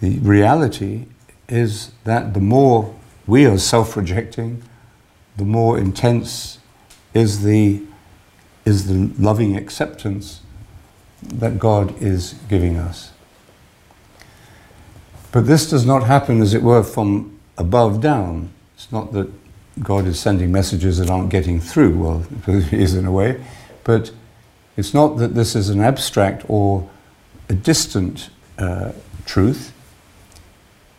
the 0.00 0.18
reality 0.18 1.06
is 1.48 1.92
that 2.04 2.34
the 2.34 2.40
more 2.40 2.94
we 3.26 3.44
are 3.46 3.58
self 3.58 3.96
rejecting, 3.96 4.62
the 5.36 5.44
more 5.44 5.78
intense 5.78 6.58
is 7.12 7.42
the, 7.42 7.82
is 8.64 8.86
the 8.86 9.14
loving 9.22 9.56
acceptance 9.56 10.40
that 11.22 11.58
God 11.58 12.00
is 12.00 12.34
giving 12.48 12.76
us. 12.76 13.12
But 15.36 15.46
this 15.46 15.68
does 15.68 15.84
not 15.84 16.04
happen, 16.04 16.40
as 16.40 16.54
it 16.54 16.62
were, 16.62 16.82
from 16.82 17.38
above 17.58 18.00
down. 18.00 18.48
It's 18.74 18.90
not 18.90 19.12
that 19.12 19.30
God 19.82 20.06
is 20.06 20.18
sending 20.18 20.50
messages 20.50 20.96
that 20.96 21.10
aren't 21.10 21.28
getting 21.28 21.60
through. 21.60 21.98
Well, 21.98 22.26
He 22.70 22.82
is 22.82 22.94
in 22.94 23.04
a 23.04 23.12
way. 23.12 23.44
But 23.84 24.12
it's 24.78 24.94
not 24.94 25.18
that 25.18 25.34
this 25.34 25.54
is 25.54 25.68
an 25.68 25.82
abstract 25.82 26.48
or 26.48 26.88
a 27.50 27.52
distant 27.52 28.30
uh, 28.56 28.92
truth. 29.26 29.74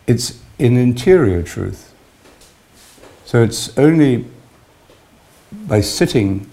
It's 0.06 0.40
an 0.60 0.78
interior 0.78 1.42
truth. 1.42 1.92
So 3.26 3.42
it's 3.42 3.76
only 3.76 4.28
by 5.52 5.82
sitting 5.82 6.48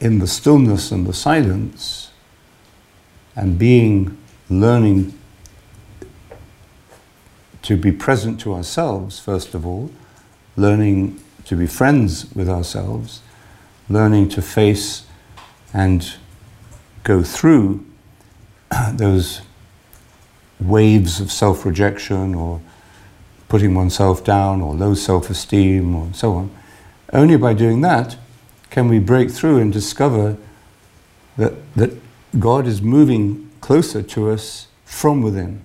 in 0.00 0.18
the 0.18 0.26
stillness 0.26 0.90
and 0.90 1.06
the 1.06 1.14
silence 1.14 2.10
and 3.36 3.56
being, 3.56 4.18
learning 4.50 5.16
to 7.66 7.76
be 7.76 7.90
present 7.90 8.38
to 8.40 8.54
ourselves, 8.54 9.18
first 9.18 9.52
of 9.52 9.66
all, 9.66 9.90
learning 10.56 11.20
to 11.44 11.56
be 11.56 11.66
friends 11.66 12.32
with 12.32 12.48
ourselves, 12.48 13.22
learning 13.88 14.28
to 14.28 14.40
face 14.40 15.04
and 15.74 16.14
go 17.02 17.24
through 17.24 17.84
those 18.92 19.40
waves 20.60 21.20
of 21.20 21.32
self 21.32 21.66
rejection 21.66 22.36
or 22.36 22.60
putting 23.48 23.74
oneself 23.74 24.22
down 24.22 24.60
or 24.60 24.72
low 24.72 24.94
self 24.94 25.28
esteem 25.28 25.96
or 25.96 26.14
so 26.14 26.34
on. 26.34 26.50
Only 27.12 27.36
by 27.36 27.52
doing 27.52 27.80
that 27.80 28.16
can 28.70 28.86
we 28.86 29.00
break 29.00 29.28
through 29.28 29.58
and 29.58 29.72
discover 29.72 30.36
that, 31.36 31.54
that 31.74 32.00
God 32.38 32.68
is 32.68 32.80
moving 32.80 33.50
closer 33.60 34.04
to 34.04 34.30
us 34.30 34.68
from 34.84 35.20
within. 35.20 35.64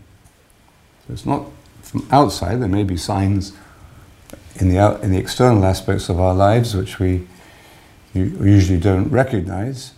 So 1.05 1.13
it's 1.13 1.27
not 1.27 1.45
from 1.91 2.07
outside, 2.09 2.61
there 2.61 2.69
may 2.69 2.85
be 2.85 2.95
signs 2.95 3.51
in 4.55 4.69
the, 4.69 4.79
out, 4.79 5.03
in 5.03 5.11
the 5.11 5.17
external 5.17 5.65
aspects 5.65 6.07
of 6.07 6.21
our 6.21 6.33
lives 6.33 6.73
which 6.73 6.99
we 6.99 7.27
usually 8.13 8.79
don't 8.79 9.09
recognize. 9.09 9.93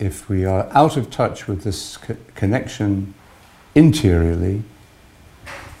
If 0.00 0.28
we 0.28 0.44
are 0.44 0.68
out 0.72 0.96
of 0.96 1.10
touch 1.10 1.46
with 1.46 1.62
this 1.62 1.96
co- 1.96 2.16
connection 2.34 3.14
interiorly, 3.76 4.64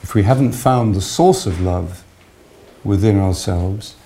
if 0.00 0.14
we 0.14 0.22
haven't 0.22 0.52
found 0.52 0.94
the 0.94 1.00
source 1.00 1.44
of 1.44 1.60
love 1.60 2.04
within 2.84 3.18
ourselves 3.18 3.96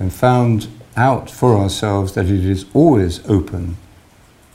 and 0.00 0.12
found 0.12 0.66
out 0.96 1.30
for 1.30 1.56
ourselves 1.56 2.14
that 2.14 2.26
it 2.26 2.44
is 2.44 2.66
always 2.74 3.24
open, 3.30 3.76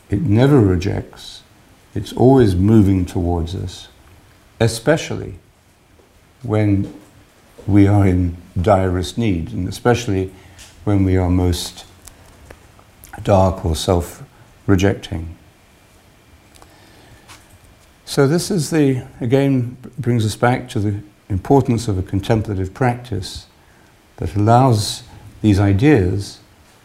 it 0.09 0.21
never 0.21 0.59
rejects, 0.59 1.43
it's 1.95 2.11
always 2.11 2.55
moving 2.55 3.05
towards 3.05 3.55
us, 3.55 3.87
especially 4.59 5.35
when 6.43 6.93
we 7.67 7.87
are 7.87 8.05
in 8.05 8.37
direst 8.59 9.17
need, 9.17 9.51
and 9.51 9.67
especially 9.67 10.31
when 10.83 11.03
we 11.03 11.17
are 11.17 11.29
most 11.29 11.85
dark 13.23 13.65
or 13.65 13.75
self 13.75 14.23
rejecting. 14.65 15.37
So, 18.05 18.27
this 18.27 18.51
is 18.51 18.71
the, 18.71 19.05
again, 19.21 19.77
brings 19.97 20.25
us 20.25 20.35
back 20.35 20.67
to 20.69 20.79
the 20.79 21.01
importance 21.29 21.87
of 21.87 21.97
a 21.97 22.03
contemplative 22.03 22.73
practice 22.73 23.47
that 24.17 24.35
allows 24.35 25.03
these 25.41 25.59
ideas 25.59 26.39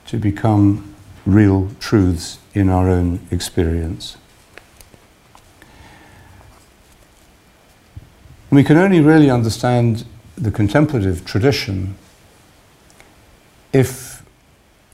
to 0.06 0.18
become 0.18 0.94
real 1.26 1.68
truths 1.80 2.38
in 2.54 2.68
our 2.68 2.88
own 2.88 3.26
experience. 3.30 4.16
We 8.50 8.62
can 8.62 8.76
only 8.76 9.00
really 9.00 9.28
understand 9.28 10.04
the 10.36 10.50
contemplative 10.50 11.24
tradition 11.24 11.96
if 13.72 14.24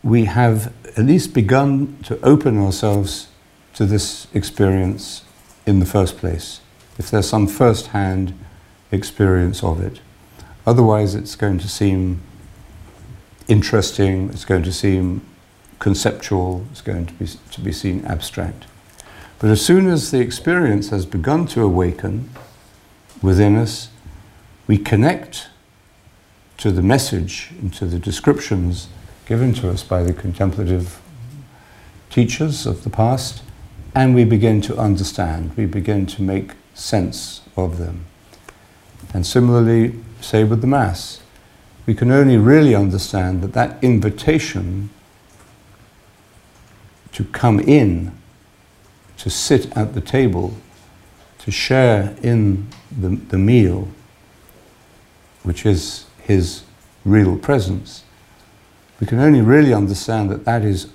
we 0.03 0.25
have 0.25 0.73
at 0.97 1.05
least 1.05 1.35
begun 1.35 1.99
to 2.05 2.19
open 2.23 2.59
ourselves 2.59 3.29
to 3.75 3.85
this 3.85 4.27
experience 4.33 5.23
in 5.67 5.81
the 5.81 5.87
first 5.87 6.17
place, 6.17 6.61
if 6.99 7.11
there's 7.11 7.29
some 7.29 7.47
first 7.47 7.89
hand 7.89 8.39
experience 8.91 9.63
of 9.63 9.81
it. 9.81 10.01
Otherwise, 10.67 11.15
it's 11.15 11.37
going 11.37 11.59
to 11.59 11.69
seem 11.69 12.23
interesting, 13.49 14.31
it's 14.31 14.45
going 14.45 14.63
to 14.63 14.73
seem 14.73 15.21
conceptual, 15.79 16.65
it's 16.71 16.81
going 16.81 17.07
to 17.07 17.13
be, 17.15 17.27
to 17.27 17.61
be 17.61 17.73
seen 17.73 18.05
abstract. 18.07 18.65
But 19.39 19.51
as 19.51 19.65
soon 19.65 19.89
as 19.89 20.11
the 20.11 20.21
experience 20.21 20.91
has 20.91 21.05
begun 21.05 21.47
to 21.49 21.63
awaken 21.63 22.31
within 23.23 23.57
us, 23.57 23.89
we 24.67 24.77
connect 24.77 25.49
to 26.59 26.71
the 26.71 26.83
message 26.83 27.51
and 27.61 27.73
to 27.75 27.87
the 27.87 27.99
descriptions 27.99 28.89
given 29.27 29.55
to 29.55 29.71
us 29.71 29.83
by 29.83 30.03
the 30.03 30.13
contemplative 30.13 31.01
teachers 32.11 32.67
of 32.67 32.85
the 32.85 32.91
past, 32.91 33.43
and 33.95 34.15
we 34.15 34.25
begin 34.25 34.61
to 34.61 34.77
understand, 34.77 35.57
we 35.57 35.65
begin 35.65 36.05
to 36.07 36.23
make 36.23 36.53
sense 36.75 37.41
of 37.57 37.79
them. 37.79 38.05
And 39.15 39.27
similarly, 39.27 39.95
say 40.21 40.45
with 40.45 40.61
the 40.61 40.67
Mass, 40.67 41.21
we 41.87 41.95
can 41.95 42.11
only 42.11 42.37
really 42.37 42.75
understand 42.75 43.43
that 43.43 43.53
that 43.55 43.83
invitation 43.83 44.91
to 47.13 47.25
come 47.25 47.61
in, 47.61 48.13
to 49.19 49.31
sit 49.31 49.75
at 49.77 49.95
the 49.95 50.01
table, 50.01 50.55
to 51.43 51.51
share 51.51 52.17
in 52.23 52.69
the, 52.97 53.09
the 53.09 53.39
meal, 53.39 53.89
which 55.43 55.67
is 55.67 56.07
his 56.23 56.63
real 57.05 57.37
presence, 57.37 58.05
we 59.01 59.07
can 59.09 59.19
only 59.19 59.41
really 59.41 59.75
understand 59.75 60.31
that 60.31 60.45
that 60.45 60.63
is 60.63 60.89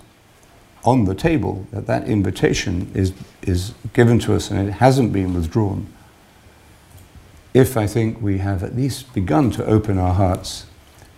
on 0.86 1.04
the 1.04 1.14
table, 1.14 1.68
that 1.72 1.86
that 1.88 2.08
invitation 2.08 2.90
is, 2.94 3.12
is 3.42 3.74
given 3.92 4.20
to 4.20 4.34
us 4.34 4.50
and 4.50 4.70
it 4.70 4.72
hasn't 4.72 5.12
been 5.12 5.34
withdrawn. 5.34 5.86
If 7.54 7.76
I 7.76 7.86
think 7.86 8.22
we 8.22 8.38
have 8.38 8.64
at 8.64 8.74
least 8.74 9.14
begun 9.14 9.52
to 9.52 9.66
open 9.66 9.98
our 9.98 10.14
hearts 10.14 10.68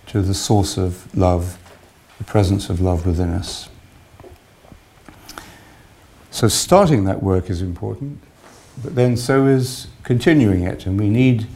to 0.07 0.23
the 0.23 0.33
source 0.33 0.75
of 0.75 1.15
love, 1.15 1.59
the 2.17 2.23
presence 2.23 2.67
of 2.69 2.81
love 2.81 3.05
within 3.05 3.29
us. 3.29 3.69
So, 6.31 6.47
starting 6.47 7.03
that 7.03 7.21
work 7.21 7.49
is 7.49 7.61
important, 7.61 8.21
but 8.83 8.95
then 8.95 9.17
so 9.17 9.47
is 9.47 9.87
continuing 10.03 10.63
it, 10.63 10.85
and 10.85 10.99
we 10.99 11.09
need, 11.09 11.47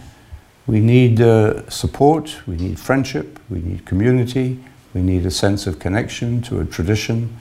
we 0.68 0.80
need 0.80 1.22
uh, 1.22 1.70
support, 1.70 2.42
we 2.48 2.56
need 2.56 2.80
friendship, 2.80 3.40
we 3.50 3.60
need 3.60 3.86
community, 3.86 4.60
we 4.94 5.02
need 5.02 5.26
a 5.26 5.32
sense 5.32 5.68
of 5.68 5.80
connection 5.80 6.42
to 6.44 6.60
a 6.60 6.66
tradition. 6.66 7.36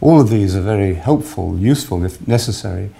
All 0.00 0.20
of 0.20 0.30
these 0.30 0.56
are 0.56 0.60
very 0.60 0.94
helpful, 0.94 1.58
useful, 1.58 2.04
if 2.04 2.26
necessary, 2.26 2.90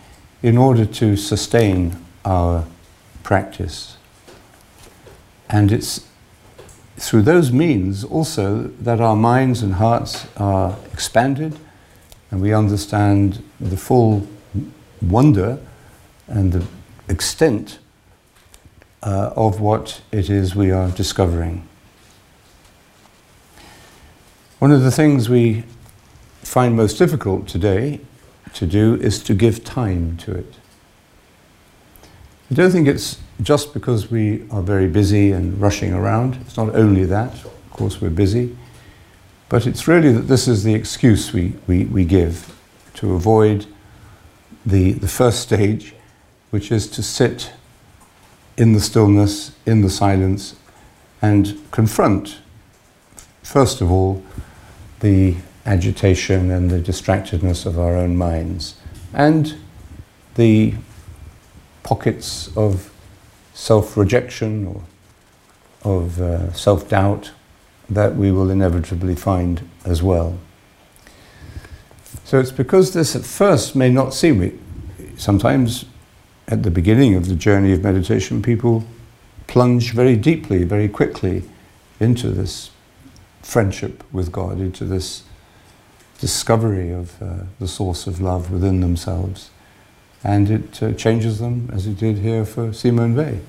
in 0.43 0.59
order 0.59 0.85
to 0.85 1.17
sustain 1.17 1.97
our 2.25 2.67
practice. 3.23 3.97
And 5.49 5.73
it's 5.73 6.07
through 6.97 7.23
those 7.23 7.53
means 7.53 8.05
also 8.05 8.65
that 8.81 9.01
our 9.01 9.17
minds 9.17 9.63
and 9.63 9.75
hearts 9.75 10.27
are 10.37 10.77
expanded 10.93 11.59
and 12.31 12.41
we 12.41 12.53
understand 12.53 13.43
the 13.61 13.77
full 13.77 14.27
wonder 15.03 15.59
and 16.27 16.53
the 16.53 16.67
extent 17.09 17.79
uh, 19.03 19.33
of 19.37 19.61
what 19.61 20.01
it 20.13 20.31
is 20.31 20.55
we 20.55 20.71
are 20.71 20.91
discovering. 20.91 21.67
One 24.59 24.73
of 24.73 24.83
the 24.83 24.91
things 24.91 25.29
we 25.29 25.65
find 26.43 26.77
most 26.77 26.99
difficult 26.99 27.47
today 27.47 28.01
to 28.55 28.67
do 28.67 28.95
is 28.95 29.23
to 29.25 29.35
give 29.35 29.65
time 29.65 30.17
to 30.19 30.33
it. 30.33 30.55
I 32.51 32.55
don't 32.55 32.71
think 32.71 32.87
it's 32.87 33.19
just 33.43 33.75
because 33.75 34.11
we 34.11 34.45
are 34.51 34.63
very 34.63 34.87
busy 34.87 35.33
and 35.33 35.61
rushing 35.61 35.93
around. 35.93 36.37
It's 36.43 36.57
not 36.57 36.75
only 36.75 37.05
that, 37.07 37.33
of 37.33 37.71
course, 37.71 38.01
we're 38.01 38.11
busy, 38.11 38.57
but 39.49 39.67
it's 39.67 39.89
really 39.89 40.13
that 40.13 40.29
this 40.29 40.47
is 40.47 40.63
the 40.63 40.75
excuse 40.75 41.33
we, 41.33 41.55
we, 41.67 41.87
we 41.87 42.05
give 42.05 42.55
to 42.95 43.15
avoid 43.15 43.67
the, 44.65 44.93
the 44.93 45.09
first 45.09 45.41
stage, 45.41 45.94
which 46.55 46.71
is 46.71 46.87
to 46.87 47.03
sit 47.03 47.51
in 48.57 48.75
the 48.75 48.81
stillness, 48.81 49.57
in 49.67 49.81
the 49.81 49.91
silence, 49.91 50.55
and 51.21 51.61
confront, 51.73 52.39
first 53.43 53.81
of 53.81 53.91
all, 53.91 54.23
the 55.01 55.35
agitation 55.67 56.53
and 56.53 56.71
the 56.71 56.79
distractedness 56.79 57.67
of 57.67 57.77
our 57.77 57.97
own 57.97 58.17
minds, 58.17 58.77
and 59.13 59.57
the 60.37 60.73
pockets 61.83 62.57
of 62.57 62.93
self 63.53 63.97
rejection 63.97 64.65
or 64.65 64.85
of 65.83 66.21
uh, 66.21 66.53
self 66.53 66.89
doubt 66.89 67.33
that 67.91 68.15
we 68.15 68.31
will 68.31 68.49
inevitably 68.49 69.17
find 69.17 69.69
as 69.85 70.05
well. 70.05 70.39
So 72.23 72.39
it's 72.39 72.53
because 72.53 72.93
this 72.93 73.17
at 73.17 73.25
first 73.25 73.75
may 73.75 73.91
not 73.91 74.15
seem. 74.15 74.61
Sometimes 75.17 75.87
at 76.49 76.63
the 76.63 76.71
beginning 76.71 77.15
of 77.15 77.29
the 77.29 77.35
journey 77.35 77.73
of 77.73 77.83
meditation, 77.83 78.43
people 78.43 78.85
plunge 79.47 79.93
very 79.93 80.17
deeply, 80.17 80.65
very 80.65 80.89
quickly 80.89 81.45
into 82.01 82.31
this 82.31 82.71
friendship 83.43 84.03
with 84.13 84.33
God, 84.33 84.61
into 84.61 84.85
this 84.85 85.23
discovery 86.19 86.91
of 86.91 87.21
uh, 87.23 87.45
the 87.59 87.69
source 87.69 88.07
of 88.07 88.21
love 88.21 88.51
within 88.51 88.81
themselves. 88.81 89.51
And 90.23 90.51
it 90.51 90.83
uh, 90.83 90.93
changes 90.93 91.39
them, 91.39 91.71
as 91.73 91.87
it 91.87 91.99
did 91.99 92.19
here 92.19 92.45
for 92.45 92.73
Simone 92.73 93.15
Weil, 93.15 93.41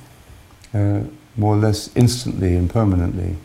uh, 0.73 1.03
more 1.37 1.55
or 1.55 1.57
less 1.57 1.95
instantly 1.95 2.55
and 2.55 2.69
permanently. 2.69 3.37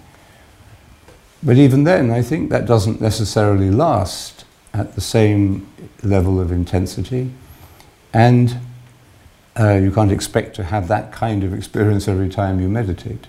But 1.43 1.57
even 1.57 1.85
then, 1.85 2.11
I 2.11 2.23
think 2.23 2.51
that 2.51 2.67
doesn't 2.67 3.01
necessarily 3.01 3.71
last 3.71 4.45
at 4.75 4.95
the 4.95 5.01
same 5.01 5.67
level 6.03 6.41
of 6.41 6.53
intensity. 6.53 7.31
And 8.13 8.59
uh, 9.59 9.75
you 9.75 9.91
can't 9.91 10.13
expect 10.13 10.55
to 10.57 10.65
have 10.65 10.89
that 10.89 11.13
kind 11.13 11.45
of 11.45 11.53
experience 11.53 12.09
every 12.09 12.29
time 12.29 12.61
you 12.61 12.69
meditate. 12.69 13.27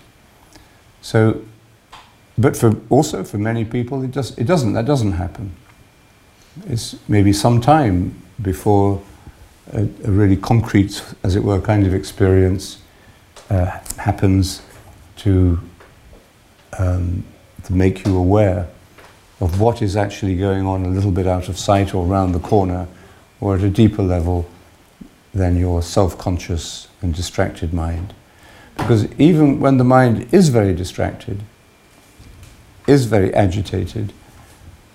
So, 1.01 1.41
but 2.38 2.55
for 2.55 2.75
also 2.89 3.23
for 3.23 3.38
many 3.38 3.65
people, 3.65 4.03
it, 4.03 4.12
just, 4.12 4.38
it 4.38 4.45
doesn't, 4.45 4.73
that 4.73 4.86
doesn't 4.86 5.13
happen. 5.13 5.55
It's 6.67 6.95
maybe 7.07 7.34
some 7.34 7.62
time 7.62 8.21
before 8.41 9.01
a, 9.73 9.81
a 10.03 10.12
really 10.12 10.38
concrete, 10.38 11.03
as 11.23 11.36
it 11.36 11.43
were, 11.43 11.60
kind 11.62 11.88
of 11.88 11.93
experience 11.93 12.79
uh, 13.49 13.79
happens 13.97 14.62
to 15.17 15.60
um, 16.77 17.23
to 17.63 17.73
make 17.73 18.05
you 18.05 18.17
aware 18.17 18.67
of 19.39 19.60
what 19.60 19.81
is 19.81 19.95
actually 19.95 20.36
going 20.36 20.65
on 20.65 20.86
a 20.86 20.88
little 20.88 21.12
bit 21.12 21.27
out 21.27 21.49
of 21.49 21.57
sight 21.57 21.93
or 21.93 22.05
around 22.05 22.31
the 22.31 22.39
corner 22.39 22.88
or 23.39 23.55
at 23.55 23.62
a 23.62 23.69
deeper 23.69 24.03
level 24.03 24.49
than 25.33 25.57
your 25.57 25.81
self 25.81 26.17
conscious 26.17 26.87
and 27.01 27.13
distracted 27.13 27.73
mind. 27.73 28.13
Because 28.77 29.11
even 29.19 29.59
when 29.59 29.77
the 29.77 29.83
mind 29.83 30.33
is 30.33 30.49
very 30.49 30.73
distracted, 30.73 31.41
is 32.87 33.05
very 33.05 33.33
agitated, 33.33 34.13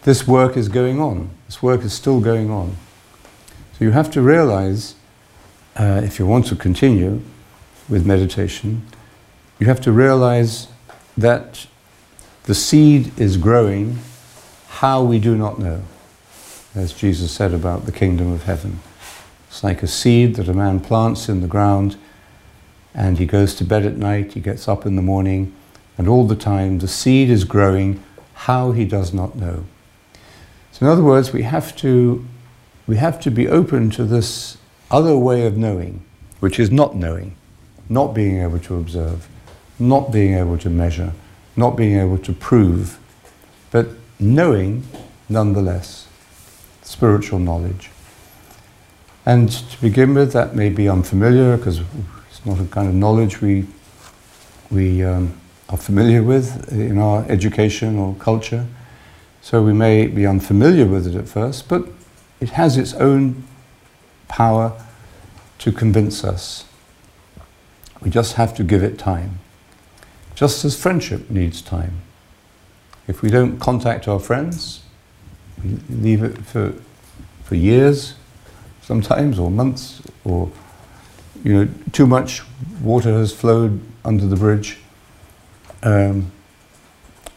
this 0.03 0.27
work 0.27 0.57
is 0.57 0.69
going 0.69 1.01
on. 1.01 1.31
This 1.47 1.63
work 1.63 1.83
is 1.83 1.93
still 1.93 2.21
going 2.21 2.51
on. 2.51 2.77
So 3.73 3.85
you 3.85 3.91
have 3.91 4.11
to 4.13 4.23
realize, 4.23 4.95
uh, 5.77 6.01
if 6.05 6.19
you 6.19 6.27
want 6.27 6.47
to 6.47 6.57
continue 6.57 7.23
with 7.89 8.07
meditation, 8.07 8.87
you 9.59 9.67
have 9.67 9.81
to 9.83 9.93
realize 9.93 10.69
that 11.17 11.67
the 12.45 12.55
seed 12.55 13.19
is 13.19 13.37
growing, 13.37 13.99
how 14.69 15.03
we 15.03 15.19
do 15.19 15.37
not 15.37 15.59
know. 15.59 15.83
As 16.75 16.93
Jesus 16.93 17.33
said 17.33 17.53
about 17.55 17.87
the 17.87 17.93
kingdom 17.93 18.33
of 18.33 18.45
heaven. 18.45 18.81
It's 19.57 19.65
like 19.65 19.83
a 19.83 19.87
seed 19.87 20.35
that 20.35 20.51
a 20.51 20.53
man 20.53 20.81
plants 20.81 21.31
in 21.31 21.41
the 21.41 21.47
ground 21.47 21.97
and 22.95 23.17
he 23.17 23.25
goes 23.25 23.55
to 23.55 23.65
bed 23.65 23.87
at 23.87 23.97
night, 23.97 24.35
he 24.35 24.41
gets 24.41 24.69
up 24.69 24.85
in 24.85 24.97
the 24.97 25.03
morning, 25.03 25.55
and 25.97 26.07
all 26.07 26.27
the 26.27 26.37
time 26.37 26.79
the 26.81 26.87
seed 26.87 27.31
is 27.31 27.45
growing, 27.45 28.05
how 28.35 28.73
he 28.73 28.85
does 28.85 29.15
not 29.15 29.35
know. 29.35 29.65
So, 30.73 30.85
in 30.85 30.93
other 30.93 31.03
words, 31.03 31.33
we 31.33 31.45
have 31.45 31.75
to, 31.77 32.27
we 32.87 32.99
have 32.99 33.19
to 33.21 33.31
be 33.31 33.49
open 33.49 33.89
to 33.93 34.05
this 34.05 34.59
other 34.91 35.17
way 35.17 35.47
of 35.47 35.57
knowing, 35.57 36.05
which 36.41 36.61
is 36.61 36.71
not 36.71 36.95
knowing, 36.95 37.35
not 37.89 38.13
being 38.13 38.43
able 38.43 38.59
to 38.59 38.77
observe, 38.77 39.27
not 39.79 40.13
being 40.13 40.35
able 40.35 40.59
to 40.59 40.69
measure 40.69 41.15
not 41.57 41.75
being 41.75 41.99
able 41.99 42.19
to 42.19 42.35
prove, 42.35 42.99
but 43.71 43.89
knowing 44.21 44.85
nonetheless, 45.31 46.07
spiritual 46.83 47.39
knowledge. 47.39 47.89
And 49.27 49.51
to 49.51 49.81
begin 49.81 50.15
with, 50.15 50.33
that 50.35 50.55
may 50.55 50.69
be 50.69 50.89
unfamiliar 50.89 51.57
because 51.57 51.81
it's 52.31 52.47
not 52.47 52.61
a 52.61 52.65
kind 52.67 52.89
of 52.89 52.95
knowledge 52.95 53.41
we, 53.41 53.67
we 54.71 55.03
um, 55.03 55.39
are 55.69 55.77
familiar 55.77 56.23
with 56.23 56.73
in 56.73 56.97
our 56.97 57.25
education 57.29 57.99
or 57.99 58.15
culture. 58.15 58.65
So 59.43 59.65
we 59.65 59.73
may 59.73 60.07
be 60.07 60.27
unfamiliar 60.27 60.87
with 60.87 61.09
it 61.09 61.17
at 61.17 61.29
first, 61.29 61.69
but 61.69 61.89
it 62.41 62.51
has 62.51 62.77
its 62.77 62.95
own 62.95 63.43
power 64.29 64.81
to 65.59 65.73
convince 65.73 66.23
us. 66.23 66.65
We 68.01 68.11
just 68.11 68.35
have 68.35 68.55
to 68.57 68.63
give 68.63 68.85
it 68.85 68.97
time. 68.97 69.41
Just 70.37 70.65
as 70.65 70.81
friendship 70.81 71.31
needs 71.31 71.61
time. 71.63 72.03
If 73.09 73.23
we 73.23 73.31
don't 73.31 73.59
contact 73.59 74.07
our 74.07 74.21
friends, 74.21 74.83
we 75.65 75.79
leave 75.89 76.23
it 76.23 76.45
for, 76.45 76.75
for 77.43 77.57
years 77.57 78.15
sometimes, 78.87 79.39
or 79.39 79.51
months, 79.51 80.01
or 80.25 80.51
you 81.43 81.53
know, 81.53 81.69
too 81.93 82.07
much 82.07 82.43
water 82.81 83.13
has 83.13 83.33
flowed 83.33 83.81
under 84.05 84.27
the 84.27 84.37
bridge 84.37 84.79
um, 85.83 86.31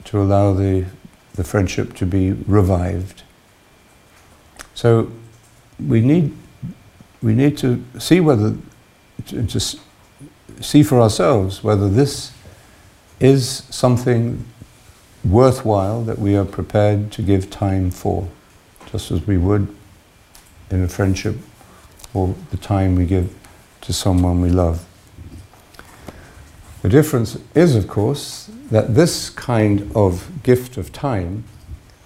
to 0.03 0.21
allow 0.21 0.53
the, 0.53 0.85
the 1.33 1.43
friendship 1.43 1.95
to 1.95 2.05
be 2.05 2.33
revived. 2.33 3.23
So 4.75 5.11
we 5.83 6.01
need, 6.01 6.37
we 7.23 7.33
need 7.33 7.57
to 7.57 7.83
see 7.97 8.19
whether, 8.19 8.55
to, 9.27 9.47
to 9.47 9.59
see 10.61 10.83
for 10.83 11.01
ourselves 11.01 11.63
whether 11.63 11.89
this 11.89 12.31
is 13.19 13.63
something 13.71 14.45
worthwhile 15.25 16.03
that 16.03 16.19
we 16.19 16.35
are 16.35 16.45
prepared 16.45 17.11
to 17.13 17.23
give 17.23 17.49
time 17.49 17.89
for, 17.89 18.29
just 18.91 19.11
as 19.11 19.25
we 19.25 19.37
would 19.37 19.75
in 20.71 20.83
a 20.83 20.87
friendship 20.87 21.35
or 22.13 22.35
the 22.51 22.57
time 22.57 22.95
we 22.95 23.05
give 23.05 23.33
to 23.81 23.93
someone 23.93 24.41
we 24.41 24.49
love. 24.49 24.85
The 26.81 26.89
difference 26.89 27.37
is, 27.55 27.75
of 27.75 27.87
course, 27.87 28.49
that 28.71 28.95
this 28.95 29.29
kind 29.29 29.91
of 29.95 30.29
gift 30.43 30.77
of 30.77 30.91
time 30.91 31.43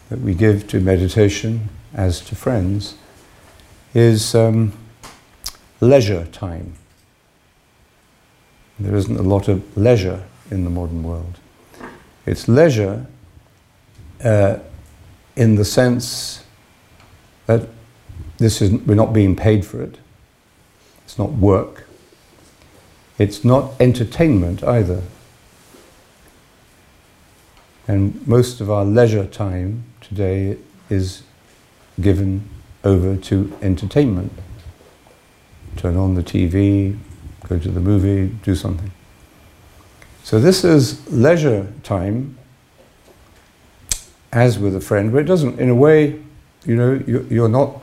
that 0.10 0.20
we 0.20 0.34
give 0.34 0.68
to 0.68 0.80
meditation 0.80 1.70
as 1.94 2.22
to 2.22 2.36
friends 2.36 2.96
is 3.94 4.34
um, 4.34 4.74
leisure 5.80 6.26
time. 6.28 6.74
There 8.80 8.96
isn't 8.96 9.18
a 9.18 9.24
lot 9.24 9.48
of 9.48 9.78
leisure 9.78 10.24
in 10.50 10.64
the 10.64 10.70
modern 10.70 11.04
world. 11.04 11.40
It's 12.26 12.48
leisure 12.48 13.06
uh, 14.24 14.58
in 15.36 15.56
the 15.56 15.66
sense 15.66 16.44
that 17.46 17.68
this 18.38 18.62
is, 18.62 18.72
we're 18.72 18.96
not 18.96 19.14
being 19.14 19.36
paid 19.36 19.66
for 19.66 19.82
it. 19.82 19.98
It's 21.06 21.18
not 21.18 21.34
work. 21.34 21.88
It's 23.18 23.44
not 23.44 23.74
entertainment 23.80 24.64
either. 24.64 25.04
And 27.88 28.26
most 28.28 28.62
of 28.62 28.72
our 28.72 28.86
leisure 28.86 29.26
time 29.26 29.84
today 30.02 30.58
is 30.90 31.24
given 32.00 32.50
over 32.84 33.16
to 33.16 33.56
entertainment. 33.62 34.32
Turn 35.76 35.98
on 35.98 36.16
the 36.16 36.24
TV, 36.24 36.98
go 37.48 37.60
to 37.60 37.70
the 37.70 37.80
movie, 37.80 38.34
do 38.44 38.56
something. 38.56 38.92
So 40.24 40.40
this 40.40 40.64
is 40.64 41.06
leisure 41.12 41.72
time, 41.84 42.38
as 44.32 44.58
with 44.58 44.76
a 44.76 44.82
friend, 44.82 45.12
but 45.12 45.20
it 45.20 45.26
doesn't, 45.26 45.60
in 45.60 45.70
a 45.70 45.76
way, 45.76 46.22
you 46.66 46.76
know, 46.76 46.94
you're 47.06 47.50
not, 47.50 47.83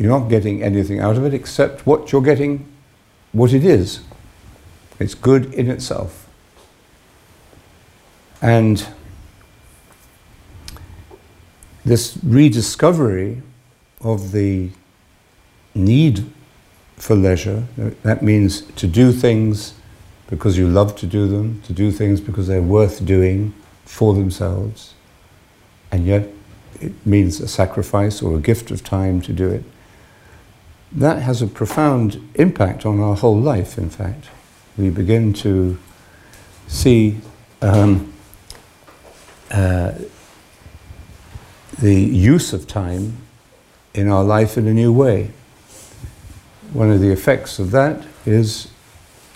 you're 0.00 0.18
not 0.18 0.30
getting 0.30 0.62
anything 0.62 0.98
out 0.98 1.18
of 1.18 1.26
it 1.26 1.34
except 1.34 1.86
what 1.86 2.10
you're 2.10 2.22
getting, 2.22 2.66
what 3.32 3.52
it 3.52 3.62
is. 3.62 4.00
It's 4.98 5.14
good 5.14 5.52
in 5.52 5.70
itself. 5.70 6.26
And 8.40 8.88
this 11.84 12.18
rediscovery 12.22 13.42
of 14.00 14.32
the 14.32 14.70
need 15.74 16.24
for 16.96 17.14
leisure, 17.14 17.64
that 18.02 18.22
means 18.22 18.62
to 18.76 18.86
do 18.86 19.12
things 19.12 19.74
because 20.28 20.56
you 20.56 20.66
love 20.66 20.96
to 20.96 21.06
do 21.06 21.28
them, 21.28 21.60
to 21.66 21.74
do 21.74 21.92
things 21.92 22.22
because 22.22 22.46
they're 22.46 22.62
worth 22.62 23.04
doing 23.04 23.52
for 23.84 24.14
themselves, 24.14 24.94
and 25.92 26.06
yet 26.06 26.26
it 26.80 26.94
means 27.04 27.38
a 27.40 27.48
sacrifice 27.48 28.22
or 28.22 28.38
a 28.38 28.40
gift 28.40 28.70
of 28.70 28.82
time 28.82 29.20
to 29.20 29.34
do 29.34 29.50
it. 29.50 29.62
That 30.92 31.22
has 31.22 31.40
a 31.40 31.46
profound 31.46 32.30
impact 32.34 32.84
on 32.84 33.00
our 33.00 33.14
whole 33.14 33.38
life, 33.38 33.78
in 33.78 33.90
fact. 33.90 34.26
We 34.76 34.90
begin 34.90 35.32
to 35.34 35.78
see 36.66 37.18
um, 37.62 38.12
uh, 39.50 39.92
the 41.78 41.94
use 41.94 42.52
of 42.52 42.66
time 42.66 43.18
in 43.94 44.08
our 44.08 44.24
life 44.24 44.56
in 44.58 44.66
a 44.66 44.74
new 44.74 44.92
way. 44.92 45.30
One 46.72 46.90
of 46.90 47.00
the 47.00 47.10
effects 47.10 47.58
of 47.58 47.70
that 47.70 48.04
is 48.26 48.68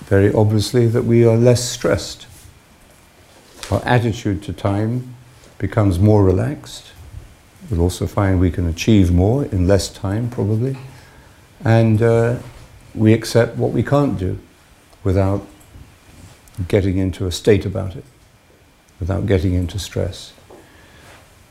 very 0.05 0.33
obviously 0.33 0.87
that 0.89 1.05
we 1.05 1.25
are 1.25 1.37
less 1.37 1.69
stressed. 1.69 2.27
Our 3.71 3.83
attitude 3.85 4.43
to 4.45 4.53
time 4.53 5.15
becomes 5.59 5.99
more 5.99 6.23
relaxed. 6.25 6.93
We'll 7.71 7.81
also 7.81 8.07
find 8.07 8.39
we 8.39 8.51
can 8.51 8.69
achieve 8.69 9.13
more 9.13 9.45
in 9.47 9.67
less 9.67 9.89
time, 9.89 10.31
probably. 10.31 10.77
And 11.63 12.03
uh, 12.03 12.39
we 12.95 13.13
accept 13.13 13.57
what 13.57 13.73
we 13.73 13.83
can't 13.83 14.19
do 14.19 14.39
without 15.03 15.47
getting 16.69 16.99
into 16.99 17.27
a 17.27 17.33
state 17.33 17.67
about 17.67 17.97
it, 17.97 18.05
without 19.01 19.27
getting 19.27 19.55
into 19.55 19.79
stress. 19.79 20.33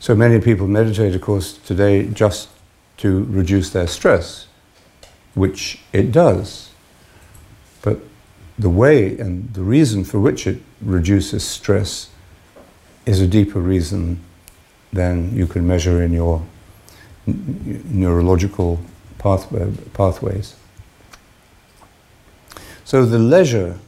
So 0.00 0.14
many 0.14 0.40
people 0.40 0.66
meditate, 0.66 1.14
of 1.14 1.20
course, 1.20 1.54
today 1.54 2.06
just 2.08 2.48
to 2.98 3.24
reduce 3.24 3.70
their 3.70 3.86
stress, 3.86 4.46
which 5.34 5.80
it 5.92 6.12
does. 6.12 6.70
But 7.82 8.00
the 8.58 8.70
way 8.70 9.18
and 9.18 9.52
the 9.54 9.62
reason 9.62 10.04
for 10.04 10.20
which 10.20 10.46
it 10.46 10.60
reduces 10.80 11.44
stress 11.44 12.10
is 13.06 13.20
a 13.20 13.26
deeper 13.26 13.60
reason 13.60 14.20
than 14.92 15.34
you 15.34 15.46
can 15.46 15.66
measure 15.66 16.02
in 16.02 16.12
your 16.12 16.42
neurological 17.26 18.80
pathway, 19.24 19.72
pathways. 19.94 20.54
So 22.84 23.06
the 23.06 23.18
leisure, 23.18 23.78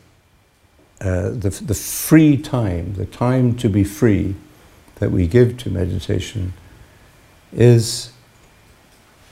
uh, 1.03 1.29
the, 1.29 1.51
the 1.51 1.75
free 1.75 2.39
time, 2.39 2.95
the 2.95 3.05
time 3.05 3.55
to 3.57 3.69
be 3.69 3.85
free 3.85 4.35
that 4.95 5.13
we 5.13 5.27
give 5.27 5.59
to 5.59 5.71
meditation 5.71 6.55
is 7.53 8.13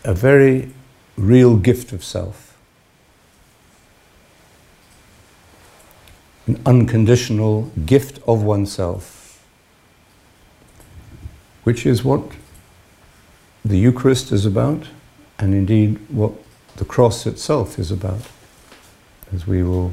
a 0.04 0.12
very 0.12 0.70
real 1.16 1.56
gift 1.56 1.92
of 1.92 2.04
self. 2.04 2.54
An 6.46 6.60
unconditional 6.66 7.72
gift 7.86 8.18
of 8.28 8.42
oneself, 8.42 9.42
which 11.62 11.86
is 11.86 12.04
what 12.04 12.20
the 13.64 13.78
Eucharist 13.78 14.30
is 14.32 14.44
about, 14.44 14.88
and 15.38 15.54
indeed 15.54 15.98
what 16.08 16.32
the 16.76 16.84
cross 16.84 17.26
itself 17.26 17.78
is 17.78 17.90
about, 17.90 18.20
as 19.32 19.46
we 19.46 19.62
will 19.62 19.92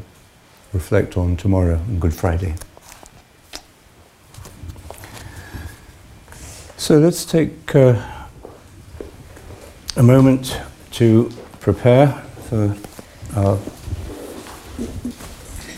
reflect 0.73 1.17
on 1.17 1.35
tomorrow 1.35 1.75
on 1.75 1.99
Good 1.99 2.13
Friday. 2.13 2.55
So 6.77 6.97
let's 6.97 7.25
take 7.25 7.75
uh, 7.75 8.01
a 9.97 10.03
moment 10.03 10.59
to 10.91 11.31
prepare 11.59 12.07
for 12.49 12.75
our 13.35 13.59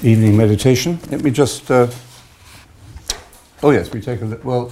evening 0.01 0.37
meditation. 0.37 0.99
Let 1.09 1.21
me 1.23 1.31
just. 1.31 1.69
Uh, 1.69 1.87
oh, 3.61 3.71
yes, 3.71 3.91
we 3.91 4.01
take 4.01 4.21
a. 4.21 4.39
Well, 4.43 4.71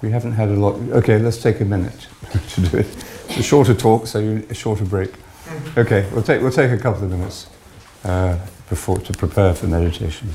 we 0.00 0.10
haven't 0.10 0.32
had 0.32 0.48
a 0.48 0.54
lot. 0.54 0.76
Okay, 0.90 1.18
let's 1.18 1.42
take 1.42 1.60
a 1.60 1.64
minute 1.64 2.06
to 2.50 2.60
do 2.62 2.78
it. 2.78 3.04
A 3.38 3.42
shorter 3.42 3.74
talk, 3.74 4.06
so 4.08 4.18
you, 4.18 4.44
a 4.50 4.54
shorter 4.54 4.84
break. 4.84 5.12
Mm-hmm. 5.12 5.80
Okay, 5.80 6.08
we'll 6.12 6.24
take, 6.24 6.42
we'll 6.42 6.50
take 6.50 6.72
a 6.72 6.78
couple 6.78 7.04
of 7.04 7.10
minutes 7.10 7.46
uh, 8.04 8.36
before 8.68 8.98
to 8.98 9.12
prepare 9.12 9.54
for 9.54 9.66
meditation. 9.66 10.28